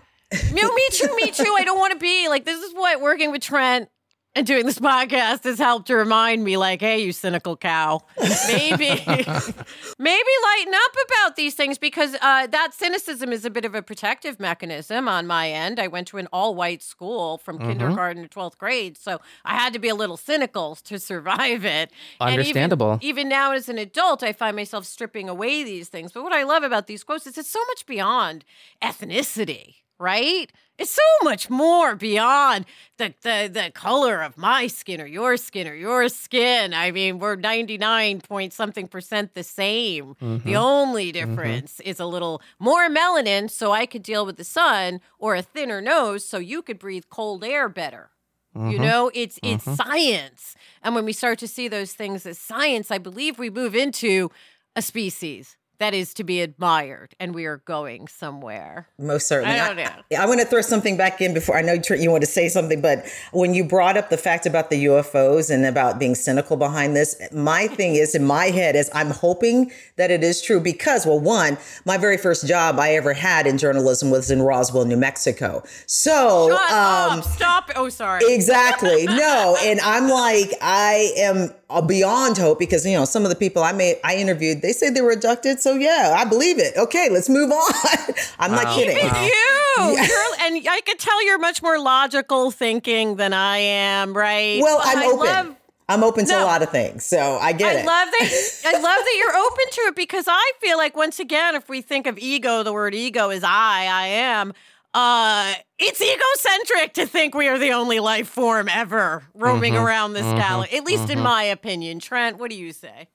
no, 0.51 0.73
me 0.73 0.87
too, 0.91 1.15
me 1.15 1.31
too. 1.31 1.55
I 1.57 1.63
don't 1.63 1.77
want 1.79 1.93
to 1.93 1.99
be 1.99 2.29
like, 2.29 2.45
this 2.45 2.63
is 2.63 2.73
what 2.73 2.99
working 2.99 3.31
with 3.31 3.41
Trent 3.41 3.89
and 4.35 4.47
doing 4.47 4.65
this 4.65 4.79
podcast 4.79 5.43
has 5.43 5.57
helped 5.59 5.87
to 5.87 5.95
remind 5.95 6.43
me, 6.43 6.55
like, 6.57 6.79
hey, 6.79 7.03
you 7.03 7.11
cynical 7.11 7.57
cow, 7.57 8.01
maybe, 8.47 8.87
maybe 9.07 10.29
lighten 10.43 10.73
up 10.73 10.91
about 11.05 11.35
these 11.35 11.53
things 11.53 11.77
because 11.77 12.15
uh, 12.21 12.47
that 12.47 12.73
cynicism 12.73 13.31
is 13.33 13.43
a 13.45 13.49
bit 13.49 13.65
of 13.65 13.75
a 13.75 13.81
protective 13.81 14.39
mechanism 14.39 15.07
on 15.07 15.27
my 15.27 15.49
end. 15.49 15.79
I 15.79 15.87
went 15.87 16.07
to 16.09 16.17
an 16.17 16.27
all-white 16.31 16.81
school 16.81 17.39
from 17.39 17.57
kindergarten 17.59 18.23
to 18.23 18.29
twelfth 18.29 18.57
grade, 18.57 18.97
so 18.97 19.19
I 19.43 19.55
had 19.55 19.73
to 19.73 19.79
be 19.79 19.89
a 19.89 19.95
little 19.95 20.17
cynical 20.17 20.75
to 20.75 20.97
survive 20.99 21.65
it. 21.65 21.91
And 22.19 22.29
even- 22.29 22.39
Understandable. 22.39 22.99
even 23.01 23.27
now, 23.27 23.51
as 23.51 23.67
an 23.69 23.77
adult, 23.77 24.23
I 24.23 24.31
find 24.33 24.55
myself 24.55 24.85
stripping 24.85 25.27
away 25.29 25.63
these 25.63 25.89
things. 25.89 26.11
But 26.13 26.23
what 26.23 26.33
I 26.33 26.43
love 26.43 26.63
about 26.63 26.87
these 26.87 27.03
quotes 27.03 27.27
is 27.27 27.37
it's 27.37 27.49
so 27.49 27.63
much 27.67 27.85
beyond 27.85 28.45
ethnicity 28.81 29.75
right? 30.01 30.51
It's 30.77 30.91
so 30.91 31.23
much 31.23 31.49
more 31.49 31.95
beyond 31.95 32.65
the, 32.97 33.13
the 33.21 33.49
the 33.53 33.71
color 33.71 34.21
of 34.23 34.35
my 34.35 34.65
skin 34.65 34.99
or 34.99 35.05
your 35.05 35.37
skin 35.37 35.67
or 35.67 35.75
your 35.75 36.09
skin. 36.09 36.73
I 36.73 36.89
mean, 36.89 37.19
we're 37.19 37.35
99 37.35 38.21
point 38.21 38.51
something 38.51 38.87
percent 38.87 39.35
the 39.35 39.43
same. 39.43 40.15
The 40.19 40.25
mm-hmm. 40.25 40.55
only 40.55 41.11
mm-hmm. 41.11 41.35
difference 41.35 41.79
is 41.81 41.99
a 41.99 42.05
little 42.05 42.41
more 42.57 42.89
melanin 42.89 43.49
so 43.49 43.71
I 43.71 43.85
could 43.85 44.01
deal 44.01 44.25
with 44.25 44.37
the 44.37 44.43
sun 44.43 45.01
or 45.19 45.35
a 45.35 45.43
thinner 45.43 45.81
nose 45.81 46.25
so 46.27 46.39
you 46.39 46.63
could 46.63 46.79
breathe 46.79 47.05
cold 47.09 47.43
air 47.43 47.69
better. 47.69 48.09
You 48.53 48.61
mm-hmm. 48.61 48.81
know, 48.81 49.11
it's 49.13 49.39
it's 49.43 49.63
science. 49.63 50.55
And 50.81 50.95
when 50.95 51.05
we 51.05 51.13
start 51.13 51.39
to 51.39 51.47
see 51.47 51.67
those 51.67 51.93
things 51.93 52.25
as 52.25 52.37
science, 52.39 52.91
I 52.91 52.97
believe 52.97 53.37
we 53.37 53.49
move 53.49 53.75
into 53.75 54.31
a 54.75 54.81
species 54.81 55.57
that 55.81 55.95
is 55.95 56.13
to 56.13 56.23
be 56.23 56.41
admired 56.41 57.15
and 57.19 57.33
we 57.33 57.45
are 57.45 57.57
going 57.57 58.07
somewhere. 58.07 58.87
Most 58.99 59.27
certainly. 59.27 59.59
I 59.59 59.67
don't 59.73 59.77
know. 59.77 60.19
I, 60.19 60.27
want 60.27 60.39
to 60.39 60.45
throw 60.45 60.61
something 60.61 60.95
back 60.95 61.21
in 61.21 61.33
before 61.33 61.57
I 61.57 61.61
know 61.61 61.79
Trent, 61.79 62.03
you 62.03 62.11
want 62.11 62.21
to 62.21 62.29
say 62.29 62.49
something, 62.49 62.81
but 62.81 63.03
when 63.33 63.55
you 63.55 63.63
brought 63.63 63.97
up 63.97 64.11
the 64.11 64.17
fact 64.17 64.45
about 64.45 64.69
the 64.69 64.85
UFOs 64.85 65.49
and 65.49 65.65
about 65.65 65.97
being 65.97 66.13
cynical 66.13 66.55
behind 66.55 66.95
this, 66.95 67.15
my 67.31 67.65
thing 67.65 67.95
is 67.95 68.13
in 68.13 68.23
my 68.23 68.45
head 68.45 68.75
is 68.75 68.91
I'm 68.93 69.09
hoping 69.09 69.71
that 69.95 70.11
it 70.11 70.23
is 70.23 70.39
true 70.39 70.59
because, 70.59 71.07
well, 71.07 71.19
one, 71.19 71.57
my 71.85 71.97
very 71.97 72.17
first 72.17 72.47
job 72.47 72.79
I 72.79 72.93
ever 72.93 73.13
had 73.13 73.47
in 73.47 73.57
journalism 73.57 74.11
was 74.11 74.29
in 74.29 74.43
Roswell, 74.43 74.85
New 74.85 74.97
Mexico. 74.97 75.63
So, 75.87 76.55
um! 76.69 77.23
Stop! 77.23 77.71
Oh, 77.75 77.89
sorry. 77.89 78.21
Exactly. 78.27 79.07
No, 79.21 79.57
and 79.61 79.79
I'm 79.81 80.09
like, 80.09 80.51
I 80.61 81.13
am 81.17 81.51
uh, 81.69 81.81
beyond 81.81 82.37
hope 82.37 82.59
because 82.59 82.85
you 82.85 82.97
know 82.97 83.05
some 83.05 83.23
of 83.23 83.29
the 83.29 83.35
people 83.35 83.63
I 83.63 83.71
made, 83.71 83.97
I 84.03 84.15
interviewed, 84.15 84.61
they 84.61 84.73
said 84.73 84.95
they 84.95 85.01
were 85.01 85.11
abducted. 85.11 85.61
So 85.61 85.70
yeah, 85.75 86.15
I 86.17 86.25
believe 86.25 86.59
it. 86.59 86.75
Okay, 86.77 87.09
let's 87.09 87.29
move 87.29 87.51
on. 87.51 87.73
I'm 88.39 88.51
not 88.51 88.75
kidding. 88.75 88.97
Even 88.97 89.23
you. 89.23 89.97
and 90.41 90.67
I 90.69 90.81
could 90.85 90.99
tell 90.99 91.25
you're 91.25 91.39
much 91.39 91.61
more 91.61 91.79
logical 91.79 92.51
thinking 92.51 93.15
than 93.15 93.33
I 93.33 93.57
am, 93.57 94.15
right? 94.15 94.61
Well, 94.61 94.79
I'm 94.83 94.97
I 94.97 95.05
open. 95.05 95.25
Love, 95.25 95.55
I'm 95.89 96.03
open 96.03 96.25
to 96.25 96.31
no, 96.31 96.43
a 96.43 96.45
lot 96.45 96.61
of 96.61 96.69
things, 96.69 97.03
so 97.03 97.37
I 97.41 97.51
get 97.51 97.75
I 97.75 97.79
it. 97.79 97.85
Love 97.85 98.09
that. 98.11 98.61
I 98.65 98.73
love 98.73 98.83
that 98.83 99.15
you're 99.17 99.35
open 99.35 99.65
to 99.71 99.81
it 99.89 99.95
because 99.95 100.25
I 100.27 100.51
feel 100.59 100.77
like 100.77 100.95
once 100.95 101.19
again, 101.19 101.55
if 101.55 101.67
we 101.67 101.81
think 101.81 102.07
of 102.07 102.17
ego, 102.17 102.63
the 102.63 102.71
word 102.71 102.95
ego 102.95 103.29
is 103.29 103.43
I. 103.43 103.87
I 103.91 104.07
am. 104.07 104.53
Uh, 104.93 105.53
it's 105.79 106.01
egocentric 106.01 106.93
to 106.93 107.05
think 107.05 107.33
we 107.33 107.47
are 107.47 107.57
the 107.57 107.71
only 107.71 107.99
life 107.99 108.27
form 108.27 108.67
ever 108.69 109.23
roaming 109.33 109.73
mm-hmm, 109.73 109.83
around 109.83 110.13
this 110.13 110.25
mm-hmm, 110.25 110.37
galaxy. 110.37 110.77
At 110.77 110.83
least 110.83 111.03
mm-hmm. 111.03 111.17
in 111.17 111.19
my 111.21 111.43
opinion. 111.43 111.99
Trent, 111.99 112.37
what 112.37 112.49
do 112.49 112.57
you 112.57 112.73
say? 112.73 113.07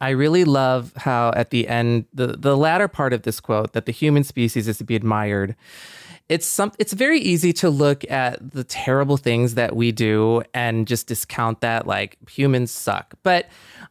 I 0.00 0.10
really 0.10 0.44
love 0.44 0.92
how 0.96 1.32
at 1.34 1.50
the 1.50 1.68
end, 1.68 2.06
the, 2.12 2.28
the 2.28 2.56
latter 2.56 2.88
part 2.88 3.12
of 3.12 3.22
this 3.22 3.40
quote, 3.40 3.72
that 3.72 3.86
the 3.86 3.92
human 3.92 4.24
species 4.24 4.68
is 4.68 4.78
to 4.78 4.84
be 4.84 4.96
admired. 4.96 5.56
It's 6.28 6.46
some 6.46 6.72
it's 6.78 6.92
very 6.92 7.20
easy 7.20 7.52
to 7.54 7.70
look 7.70 8.08
at 8.10 8.50
the 8.52 8.64
terrible 8.64 9.16
things 9.16 9.54
that 9.54 9.76
we 9.76 9.92
do 9.92 10.42
and 10.52 10.86
just 10.86 11.06
discount 11.06 11.60
that 11.60 11.86
like 11.86 12.18
humans 12.28 12.72
suck. 12.72 13.14
But 13.22 13.46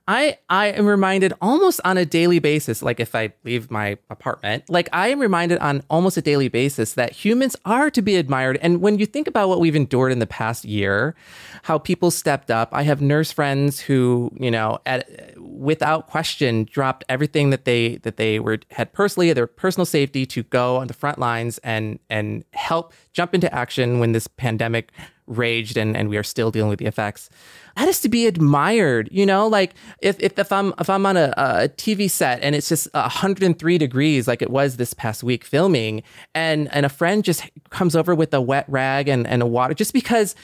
I 0.08 0.38
I 0.50 0.68
am 0.68 0.86
reminded 0.86 1.34
almost 1.42 1.80
on 1.86 1.98
a 1.98 2.06
daily 2.06 2.39
basis, 2.39 2.84
like 2.84 3.00
if 3.00 3.15
I 3.15 3.34
leave 3.46 3.72
my 3.72 3.98
apartment, 4.10 4.70
like 4.70 4.89
I 4.92 5.08
am 5.08 5.20
reminded 5.20 5.60
on 5.60 5.82
almost 5.89 6.18
a 6.18 6.22
daily 6.22 6.50
basis 6.50 6.94
that 6.94 7.13
humans 7.13 7.56
are 7.65 7.89
to 7.92 8.01
be 8.01 8.18
admired. 8.18 8.60
And 8.62 8.82
when 8.82 9.00
you 9.00 9.06
think 9.06 9.27
about 9.27 9.48
what 9.48 9.60
we've 9.62 9.75
endured 9.75 10.12
in 10.12 10.20
the 10.20 10.27
past 10.27 10.65
year, 10.65 11.15
how 11.63 11.77
people 11.77 12.12
stepped 12.12 12.51
up. 12.51 12.70
I 12.72 12.84
have 12.84 13.01
nurse 13.01 13.32
friends 13.32 13.80
who, 13.80 14.32
you 14.38 14.51
know, 14.51 14.80
at 14.86 15.10
without 15.39 16.08
question 16.08 16.65
dropped 16.65 17.04
everything 17.08 17.50
that 17.51 17.65
they 17.65 17.96
that 17.98 18.18
they 18.18 18.39
were 18.39 18.60
had 18.72 18.94
personally, 18.94 19.32
their 19.34 19.48
personal 19.48 19.86
safety 19.86 20.25
to 20.27 20.44
go 20.44 20.77
on 20.77 20.88
the 20.88 20.94
front 20.94 21.18
lines 21.18 21.60
and 21.60 22.00
and 22.10 22.25
help 22.53 22.94
jump 23.13 23.34
into 23.34 23.53
action 23.53 24.00
when 24.00 24.12
this 24.12 24.27
pandemic 24.27 24.91
raged 25.27 25.77
and, 25.77 25.98
and 25.98 26.10
we 26.10 26.17
are 26.17 26.24
still 26.24 26.51
dealing 26.51 26.70
with 26.70 26.79
the 26.79 26.86
effects 26.86 27.29
that 27.75 27.89
is 27.89 28.00
to 28.01 28.10
be 28.10 28.25
admired. 28.25 29.10
You 29.12 29.25
know, 29.25 29.48
like 29.48 29.74
if, 30.00 30.17
if, 30.20 30.38
if 30.39 30.51
I'm 30.51 30.74
if 30.79 30.89
I'm 30.89 31.05
on 31.05 31.17
a, 31.17 31.34
a 31.38 31.70
TV 31.70 32.10
set 32.10 32.41
and 32.41 32.55
it's 32.55 32.70
just 32.70 32.88
103 32.94 33.77
degrees 33.77 34.27
like 34.27 34.41
it 34.41 34.50
was 34.50 34.77
this 34.77 34.94
past 34.94 35.24
week 35.24 35.44
filming, 35.44 36.03
and 36.34 36.74
and 36.74 36.86
a 36.86 36.89
friend 36.89 37.24
just 37.24 37.44
comes 37.70 37.96
over 37.96 38.15
with 38.15 38.34
a 38.34 38.41
wet 38.41 38.65
rag 38.67 39.08
and, 39.08 39.27
and 39.27 39.41
a 39.41 39.46
water 39.46 39.74
just 39.74 39.94
because 39.94 40.36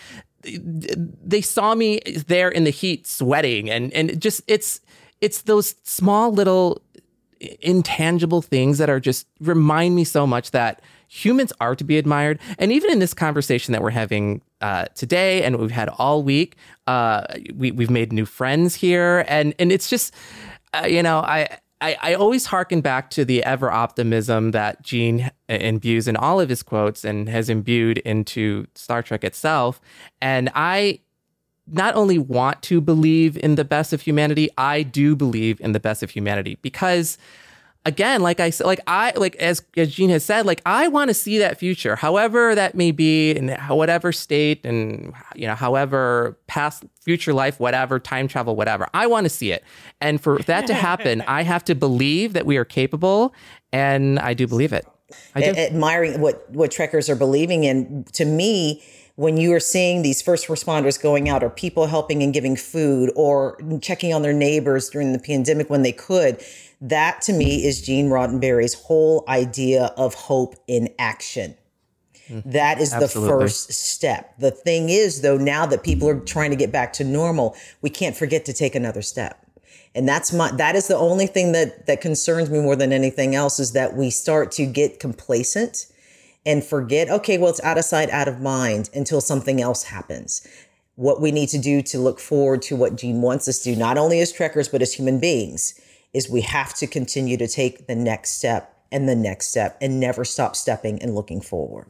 they 0.43 1.41
saw 1.41 1.75
me 1.75 1.99
there 2.27 2.49
in 2.49 2.63
the 2.63 2.71
heat 2.71 3.05
sweating 3.07 3.69
and 3.69 3.93
and 3.93 4.19
just 4.19 4.41
it's 4.47 4.81
it's 5.21 5.43
those 5.43 5.75
small 5.83 6.31
little 6.31 6.81
intangible 7.61 8.41
things 8.41 8.77
that 8.79 8.89
are 8.89 8.99
just 8.99 9.27
remind 9.39 9.95
me 9.95 10.03
so 10.03 10.25
much 10.27 10.51
that 10.51 10.81
humans 11.11 11.51
are 11.59 11.75
to 11.75 11.83
be 11.83 11.97
admired. 11.97 12.39
And 12.57 12.71
even 12.71 12.89
in 12.89 12.99
this 12.99 13.13
conversation 13.13 13.73
that 13.73 13.81
we're 13.81 13.89
having 13.89 14.41
uh, 14.61 14.85
today 14.95 15.43
and 15.43 15.57
we've 15.57 15.69
had 15.69 15.89
all 15.89 16.23
week, 16.23 16.55
uh, 16.87 17.25
we, 17.53 17.71
we've 17.71 17.89
made 17.89 18.13
new 18.13 18.25
friends 18.25 18.75
here. 18.75 19.25
And, 19.27 19.53
and 19.59 19.73
it's 19.73 19.89
just, 19.89 20.15
uh, 20.73 20.85
you 20.87 21.03
know, 21.03 21.19
I, 21.19 21.57
I, 21.81 21.97
I, 22.01 22.13
always 22.13 22.45
harken 22.45 22.79
back 22.79 23.09
to 23.11 23.25
the 23.25 23.43
ever 23.43 23.69
optimism 23.69 24.51
that 24.51 24.83
Gene 24.83 25.29
imbues 25.49 26.07
in 26.07 26.15
all 26.15 26.39
of 26.39 26.47
his 26.47 26.63
quotes 26.63 27.03
and 27.03 27.27
has 27.27 27.49
imbued 27.49 27.97
into 27.99 28.67
Star 28.75 29.03
Trek 29.03 29.25
itself. 29.25 29.81
And 30.21 30.49
I 30.55 30.99
not 31.67 31.95
only 31.95 32.19
want 32.19 32.61
to 32.63 32.79
believe 32.79 33.37
in 33.37 33.55
the 33.55 33.65
best 33.65 33.91
of 33.91 34.01
humanity, 34.01 34.49
I 34.57 34.83
do 34.83 35.17
believe 35.17 35.59
in 35.59 35.73
the 35.73 35.79
best 35.79 36.03
of 36.03 36.11
humanity 36.11 36.57
because 36.61 37.17
again, 37.85 38.21
like 38.21 38.39
I 38.39 38.49
said, 38.49 38.67
like 38.67 38.79
I 38.87 39.13
like 39.15 39.35
as 39.37 39.63
as 39.77 39.93
Gene 39.93 40.09
has 40.09 40.23
said, 40.23 40.45
like 40.45 40.61
I 40.65 40.87
want 40.87 41.09
to 41.09 41.13
see 41.13 41.37
that 41.39 41.57
future, 41.57 41.95
however 41.95 42.55
that 42.55 42.75
may 42.75 42.91
be, 42.91 43.31
in 43.31 43.49
whatever 43.69 44.11
state, 44.11 44.65
and 44.65 45.13
you 45.35 45.47
know, 45.47 45.55
however 45.55 46.37
past, 46.47 46.83
future 47.01 47.33
life, 47.33 47.59
whatever, 47.59 47.99
time 47.99 48.27
travel, 48.27 48.55
whatever. 48.55 48.87
I 48.93 49.07
want 49.07 49.25
to 49.25 49.29
see 49.29 49.51
it, 49.51 49.63
and 49.99 50.21
for 50.21 50.39
that 50.39 50.67
to 50.67 50.73
happen, 50.73 51.21
I 51.27 51.43
have 51.43 51.63
to 51.65 51.75
believe 51.75 52.33
that 52.33 52.45
we 52.45 52.57
are 52.57 52.65
capable, 52.65 53.33
and 53.71 54.19
I 54.19 54.33
do 54.33 54.47
believe 54.47 54.73
it. 54.73 54.85
I 55.35 55.41
do. 55.41 55.51
Admiring 55.51 56.21
what 56.21 56.49
what 56.51 56.71
Trekkers 56.71 57.09
are 57.09 57.15
believing 57.15 57.63
in, 57.63 58.05
to 58.13 58.25
me 58.25 58.83
when 59.15 59.37
you 59.37 59.53
are 59.53 59.59
seeing 59.59 60.01
these 60.01 60.21
first 60.21 60.47
responders 60.47 60.99
going 60.99 61.27
out 61.27 61.43
or 61.43 61.49
people 61.49 61.85
helping 61.85 62.23
and 62.23 62.33
giving 62.33 62.55
food 62.55 63.11
or 63.15 63.59
checking 63.81 64.13
on 64.13 64.21
their 64.21 64.33
neighbors 64.33 64.89
during 64.89 65.11
the 65.11 65.19
pandemic 65.19 65.69
when 65.69 65.81
they 65.81 65.91
could, 65.91 66.41
that 66.81 67.21
to 67.21 67.33
me 67.33 67.65
is 67.65 67.81
Gene 67.81 68.09
Roddenberry's 68.09 68.73
whole 68.73 69.23
idea 69.27 69.93
of 69.95 70.15
hope 70.15 70.55
in 70.67 70.89
action. 70.97 71.55
Mm-hmm. 72.27 72.51
That 72.51 72.79
is 72.79 72.93
Absolutely. 72.93 73.33
the 73.33 73.39
first 73.39 73.73
step. 73.73 74.37
The 74.39 74.51
thing 74.51 74.89
is, 74.89 75.21
though, 75.21 75.37
now 75.37 75.65
that 75.67 75.83
people 75.83 76.09
are 76.09 76.19
trying 76.19 76.49
to 76.49 76.55
get 76.55 76.71
back 76.71 76.93
to 76.93 77.03
normal, 77.03 77.55
we 77.81 77.89
can't 77.89 78.15
forget 78.15 78.45
to 78.45 78.53
take 78.53 78.73
another 78.73 79.01
step. 79.01 79.45
And 79.93 80.07
that's 80.07 80.31
my, 80.31 80.51
that 80.53 80.75
is 80.75 80.87
the 80.87 80.95
only 80.95 81.27
thing 81.27 81.51
that, 81.51 81.85
that 81.85 82.01
concerns 82.01 82.49
me 82.49 82.61
more 82.61 82.75
than 82.75 82.93
anything 82.93 83.35
else 83.35 83.59
is 83.59 83.73
that 83.73 83.95
we 83.95 84.09
start 84.09 84.51
to 84.53 84.65
get 84.65 84.99
complacent 84.99 85.87
and 86.45 86.63
forget, 86.63 87.09
okay, 87.09 87.37
well, 87.37 87.49
it's 87.49 87.63
out 87.63 87.77
of 87.77 87.83
sight, 87.85 88.09
out 88.09 88.27
of 88.27 88.39
mind 88.39 88.89
until 88.93 89.21
something 89.21 89.61
else 89.61 89.83
happens. 89.83 90.47
What 90.95 91.21
we 91.21 91.31
need 91.31 91.49
to 91.49 91.59
do 91.59 91.81
to 91.83 91.99
look 91.99 92.19
forward 92.19 92.61
to 92.63 92.75
what 92.75 92.95
Gene 92.95 93.21
wants 93.21 93.47
us 93.47 93.59
to 93.59 93.73
do, 93.73 93.79
not 93.79 93.97
only 93.97 94.19
as 94.21 94.31
trekkers, 94.31 94.69
but 94.69 94.81
as 94.81 94.93
human 94.93 95.19
beings, 95.19 95.79
is 96.13 96.29
we 96.29 96.41
have 96.41 96.73
to 96.75 96.87
continue 96.87 97.37
to 97.37 97.47
take 97.47 97.87
the 97.87 97.95
next 97.95 98.31
step 98.31 98.77
and 98.91 99.07
the 99.07 99.15
next 99.15 99.47
step 99.47 99.77
and 99.81 99.99
never 99.99 100.25
stop 100.25 100.55
stepping 100.55 101.01
and 101.01 101.15
looking 101.15 101.41
forward. 101.41 101.87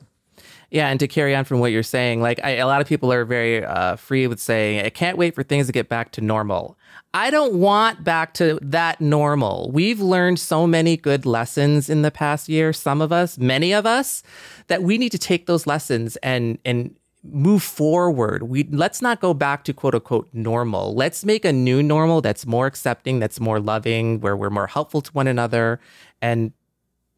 Yeah, 0.70 0.88
and 0.88 1.00
to 1.02 1.08
carry 1.08 1.36
on 1.36 1.44
from 1.44 1.60
what 1.60 1.74
you're 1.74 1.84
saying, 1.84 2.22
like 2.22 2.40
I, 2.44 2.52
a 2.52 2.66
lot 2.66 2.80
of 2.80 2.88
people 2.88 3.12
are 3.12 3.26
very 3.26 3.64
uh, 3.64 3.98
free 3.98 4.26
with 4.28 4.40
saying, 4.40 4.86
"I 4.86 4.90
can't 4.90 5.18
wait 5.18 5.36
for 5.36 5.44
things 5.44 5.68
to 5.68 5.74
get 5.74 5.90
back 5.90 6.12
to 6.14 6.22
normal." 6.22 6.78
I 7.14 7.30
don't 7.30 7.56
want 7.56 8.06
back 8.06 8.34
to 8.36 8.58
that 8.62 9.02
normal. 9.02 9.70
We've 9.74 10.00
learned 10.00 10.40
so 10.40 10.66
many 10.66 10.96
good 10.96 11.26
lessons 11.26 11.90
in 11.90 12.04
the 12.04 12.12
past 12.12 12.48
year, 12.48 12.72
some 12.72 13.02
of 13.02 13.12
us, 13.12 13.38
many 13.38 13.74
of 13.74 13.86
us, 13.86 14.24
that 14.68 14.82
we 14.82 14.98
need 14.98 15.12
to 15.12 15.18
take 15.18 15.46
those 15.46 15.68
lessons 15.68 16.16
and 16.18 16.58
and 16.64 16.96
move 17.24 17.64
forward. 17.64 18.44
We 18.44 18.64
let's 18.64 19.02
not 19.02 19.22
go 19.22 19.34
back 19.34 19.64
to 19.66 19.74
quote 19.74 19.96
unquote 19.96 20.30
normal. 20.34 20.96
Let's 20.96 21.24
make 21.24 21.46
a 21.46 21.54
new 21.54 21.84
normal 21.84 22.22
that's 22.22 22.46
more 22.46 22.68
accepting, 22.68 23.20
that's 23.20 23.40
more 23.40 23.60
loving, 23.60 24.20
where 24.22 24.36
we're 24.36 24.50
more 24.50 24.68
helpful 24.68 25.02
to 25.02 25.12
one 25.12 25.28
another 25.28 25.80
and 26.22 26.54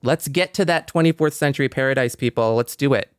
let's 0.04 0.28
get 0.28 0.54
to 0.56 0.66
that 0.66 0.88
24th 0.88 1.34
century 1.34 1.70
paradise 1.70 2.16
people. 2.16 2.56
Let's 2.56 2.76
do 2.76 2.94
it. 2.94 3.10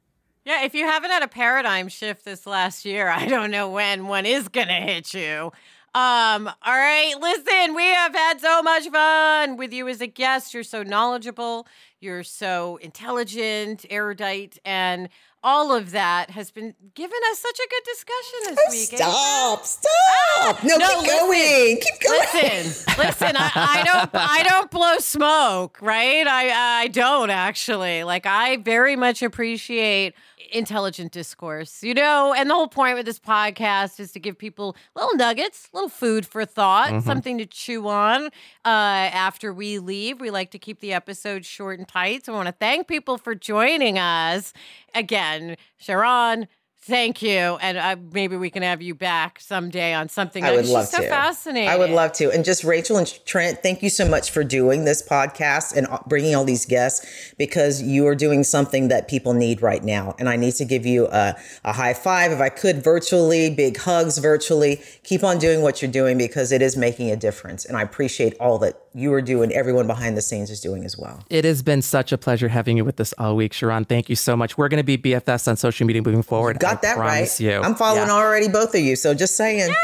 Yeah, 0.44 0.62
if 0.62 0.74
you 0.74 0.84
haven't 0.84 1.10
had 1.10 1.22
a 1.22 1.28
paradigm 1.28 1.88
shift 1.88 2.24
this 2.24 2.46
last 2.46 2.84
year, 2.84 3.08
I 3.10 3.26
don't 3.26 3.50
know 3.50 3.70
when 3.70 4.06
one 4.06 4.26
is 4.26 4.48
to 4.48 4.64
hit 4.64 5.14
you. 5.14 5.52
Um, 5.96 6.48
all 6.48 6.74
right, 6.74 7.14
listen, 7.20 7.74
we 7.76 7.84
have 7.84 8.12
had 8.12 8.40
so 8.40 8.62
much 8.62 8.88
fun 8.88 9.56
with 9.56 9.72
you 9.72 9.86
as 9.88 10.00
a 10.00 10.08
guest. 10.08 10.52
You're 10.52 10.64
so 10.64 10.82
knowledgeable, 10.82 11.68
you're 12.00 12.24
so 12.24 12.78
intelligent, 12.82 13.86
erudite, 13.88 14.58
and 14.64 15.08
all 15.44 15.74
of 15.74 15.90
that 15.90 16.30
has 16.30 16.50
been 16.50 16.74
giving 16.94 17.20
us 17.30 17.38
such 17.38 17.58
a 17.58 17.68
good 17.68 17.82
discussion 17.84 18.40
this 18.48 18.58
oh, 18.66 18.70
week. 18.70 18.92
Eh? 18.94 18.96
Stop! 18.96 19.66
Stop! 19.66 20.23
Ah, 20.46 20.60
no, 20.62 20.76
no, 20.76 20.86
keep 20.86 20.98
listen, 20.98 21.26
going. 21.26 21.76
Keep 21.80 22.00
going. 22.00 22.20
Listen, 22.20 22.94
listen. 22.98 23.36
I, 23.36 23.50
I, 23.54 23.82
don't. 23.82 24.10
I 24.12 24.42
don't 24.42 24.70
blow 24.70 24.98
smoke, 24.98 25.78
right? 25.80 26.26
I 26.26 26.82
I 26.82 26.88
don't 26.88 27.30
actually. 27.30 28.04
Like 28.04 28.26
I 28.26 28.58
very 28.58 28.94
much 28.94 29.22
appreciate 29.22 30.14
intelligent 30.52 31.12
discourse, 31.12 31.82
you 31.82 31.94
know? 31.94 32.34
And 32.36 32.48
the 32.48 32.54
whole 32.54 32.68
point 32.68 32.96
with 32.96 33.06
this 33.06 33.18
podcast 33.18 33.98
is 34.00 34.12
to 34.12 34.20
give 34.20 34.38
people 34.38 34.76
little 34.94 35.14
nuggets, 35.16 35.68
little 35.72 35.88
food 35.88 36.26
for 36.26 36.44
thought, 36.44 36.90
mm-hmm. 36.90 37.00
something 37.00 37.38
to 37.38 37.46
chew 37.46 37.88
on 37.88 38.26
uh, 38.26 38.28
after 38.64 39.52
we 39.52 39.78
leave. 39.78 40.20
We 40.20 40.30
like 40.30 40.50
to 40.52 40.58
keep 40.58 40.80
the 40.80 40.92
episodes 40.92 41.46
short 41.46 41.78
and 41.78 41.88
tight. 41.88 42.26
So 42.26 42.32
I 42.32 42.36
want 42.36 42.48
to 42.48 42.52
thank 42.52 42.86
people 42.86 43.18
for 43.18 43.34
joining 43.34 43.98
us. 43.98 44.52
Again, 44.94 45.56
Sharon, 45.76 46.48
Thank 46.86 47.22
you, 47.22 47.30
and 47.62 47.78
uh, 47.78 47.96
maybe 48.12 48.36
we 48.36 48.50
can 48.50 48.62
have 48.62 48.82
you 48.82 48.94
back 48.94 49.40
someday 49.40 49.94
on 49.94 50.10
something. 50.10 50.44
I 50.44 50.54
would 50.54 50.66
love 50.66 50.86
so 50.86 51.00
to. 51.00 51.08
Fascinating. 51.08 51.70
I 51.70 51.78
would 51.78 51.88
love 51.88 52.12
to. 52.14 52.30
And 52.30 52.44
just 52.44 52.62
Rachel 52.62 52.98
and 52.98 53.10
Trent, 53.24 53.62
thank 53.62 53.82
you 53.82 53.88
so 53.88 54.06
much 54.06 54.30
for 54.30 54.44
doing 54.44 54.84
this 54.84 55.02
podcast 55.02 55.74
and 55.74 55.86
uh, 55.86 56.00
bringing 56.06 56.34
all 56.34 56.44
these 56.44 56.66
guests 56.66 57.32
because 57.38 57.80
you 57.80 58.06
are 58.06 58.14
doing 58.14 58.44
something 58.44 58.88
that 58.88 59.08
people 59.08 59.32
need 59.32 59.62
right 59.62 59.82
now. 59.82 60.14
And 60.18 60.28
I 60.28 60.36
need 60.36 60.56
to 60.56 60.66
give 60.66 60.84
you 60.84 61.06
a, 61.06 61.34
a 61.64 61.72
high 61.72 61.94
five 61.94 62.32
if 62.32 62.40
I 62.42 62.50
could 62.50 62.84
virtually, 62.84 63.48
big 63.48 63.78
hugs 63.78 64.18
virtually. 64.18 64.82
Keep 65.04 65.24
on 65.24 65.38
doing 65.38 65.62
what 65.62 65.80
you're 65.80 65.90
doing 65.90 66.18
because 66.18 66.52
it 66.52 66.60
is 66.60 66.76
making 66.76 67.10
a 67.10 67.16
difference. 67.16 67.64
And 67.64 67.78
I 67.78 67.82
appreciate 67.82 68.34
all 68.38 68.58
that 68.58 68.83
you 68.94 69.12
are 69.12 69.20
doing. 69.20 69.52
Everyone 69.52 69.86
behind 69.86 70.16
the 70.16 70.22
scenes 70.22 70.50
is 70.50 70.60
doing 70.60 70.84
as 70.84 70.96
well. 70.96 71.22
It 71.28 71.44
has 71.44 71.62
been 71.62 71.82
such 71.82 72.12
a 72.12 72.18
pleasure 72.18 72.48
having 72.48 72.76
you 72.76 72.84
with 72.84 73.00
us 73.00 73.12
all 73.18 73.36
week, 73.36 73.52
Sharon. 73.52 73.84
Thank 73.84 74.08
you 74.08 74.16
so 74.16 74.36
much. 74.36 74.56
We're 74.56 74.68
going 74.68 74.84
to 74.84 74.84
be 74.84 74.96
BFFs 74.96 75.48
on 75.48 75.56
social 75.56 75.86
media 75.86 76.02
moving 76.02 76.22
forward. 76.22 76.58
got 76.60 76.82
that 76.82 76.96
right. 76.96 77.28
You. 77.40 77.60
I'm 77.60 77.74
following 77.74 78.08
yeah. 78.08 78.14
already 78.14 78.48
both 78.48 78.74
of 78.74 78.80
you, 78.80 78.96
so 78.96 79.14
just 79.14 79.36
saying. 79.36 79.74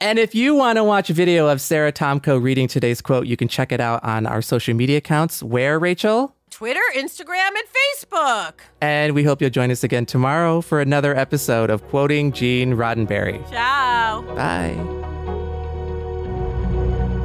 and 0.00 0.18
if 0.18 0.34
you 0.34 0.54
want 0.54 0.76
to 0.76 0.84
watch 0.84 1.08
a 1.10 1.14
video 1.14 1.48
of 1.48 1.60
Sara 1.60 1.92
Tomko 1.92 2.42
reading 2.42 2.66
today's 2.68 3.00
quote, 3.00 3.26
you 3.26 3.36
can 3.36 3.48
check 3.48 3.72
it 3.72 3.80
out 3.80 4.02
on 4.02 4.26
our 4.26 4.42
social 4.42 4.74
media 4.74 4.98
accounts. 4.98 5.42
Where, 5.42 5.78
Rachel? 5.78 6.34
Twitter, 6.50 6.80
Instagram, 6.94 7.48
and 7.48 7.66
Facebook. 7.76 8.52
And 8.80 9.14
we 9.14 9.24
hope 9.24 9.42
you'll 9.42 9.50
join 9.50 9.70
us 9.70 9.84
again 9.84 10.06
tomorrow 10.06 10.62
for 10.62 10.80
another 10.80 11.14
episode 11.14 11.68
of 11.68 11.86
Quoting 11.88 12.32
Gene 12.32 12.74
Roddenberry. 12.74 13.46
Ciao. 13.50 14.22
Bye. 14.34 15.05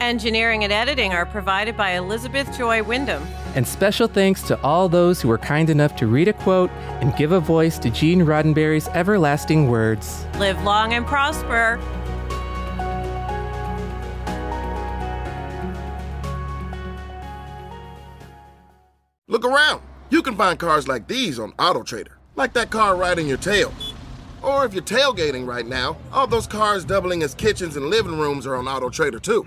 Engineering 0.00 0.62
and 0.62 0.72
editing 0.72 1.12
are 1.12 1.26
provided 1.26 1.76
by 1.76 1.90
Elizabeth 1.92 2.56
Joy 2.56 2.82
Wyndham. 2.84 3.26
And 3.56 3.66
special 3.66 4.06
thanks 4.06 4.42
to 4.42 4.60
all 4.62 4.88
those 4.88 5.20
who 5.20 5.26
were 5.26 5.38
kind 5.38 5.68
enough 5.68 5.96
to 5.96 6.06
read 6.06 6.28
a 6.28 6.32
quote 6.32 6.70
and 7.00 7.16
give 7.16 7.32
a 7.32 7.40
voice 7.40 7.78
to 7.80 7.90
Gene 7.90 8.20
Roddenberry's 8.20 8.86
everlasting 8.88 9.68
words. 9.68 10.24
Live 10.38 10.62
long 10.62 10.92
and 10.92 11.04
prosper. 11.04 11.80
Look 19.26 19.44
around. 19.44 19.82
You 20.10 20.22
can 20.22 20.36
find 20.36 20.58
cars 20.58 20.86
like 20.86 21.08
these 21.08 21.38
on 21.38 21.52
AutoTrader, 21.52 22.12
like 22.36 22.52
that 22.52 22.70
car 22.70 22.96
right 22.96 23.18
in 23.18 23.26
your 23.26 23.36
tail. 23.36 23.74
Or 24.42 24.64
if 24.64 24.72
you're 24.72 24.82
tailgating 24.82 25.46
right 25.46 25.66
now, 25.66 25.96
all 26.12 26.28
those 26.28 26.46
cars 26.46 26.84
doubling 26.84 27.24
as 27.24 27.34
kitchens 27.34 27.76
and 27.76 27.86
living 27.86 28.16
rooms 28.16 28.46
are 28.46 28.54
on 28.54 28.66
AutoTrader 28.66 29.20
too. 29.20 29.46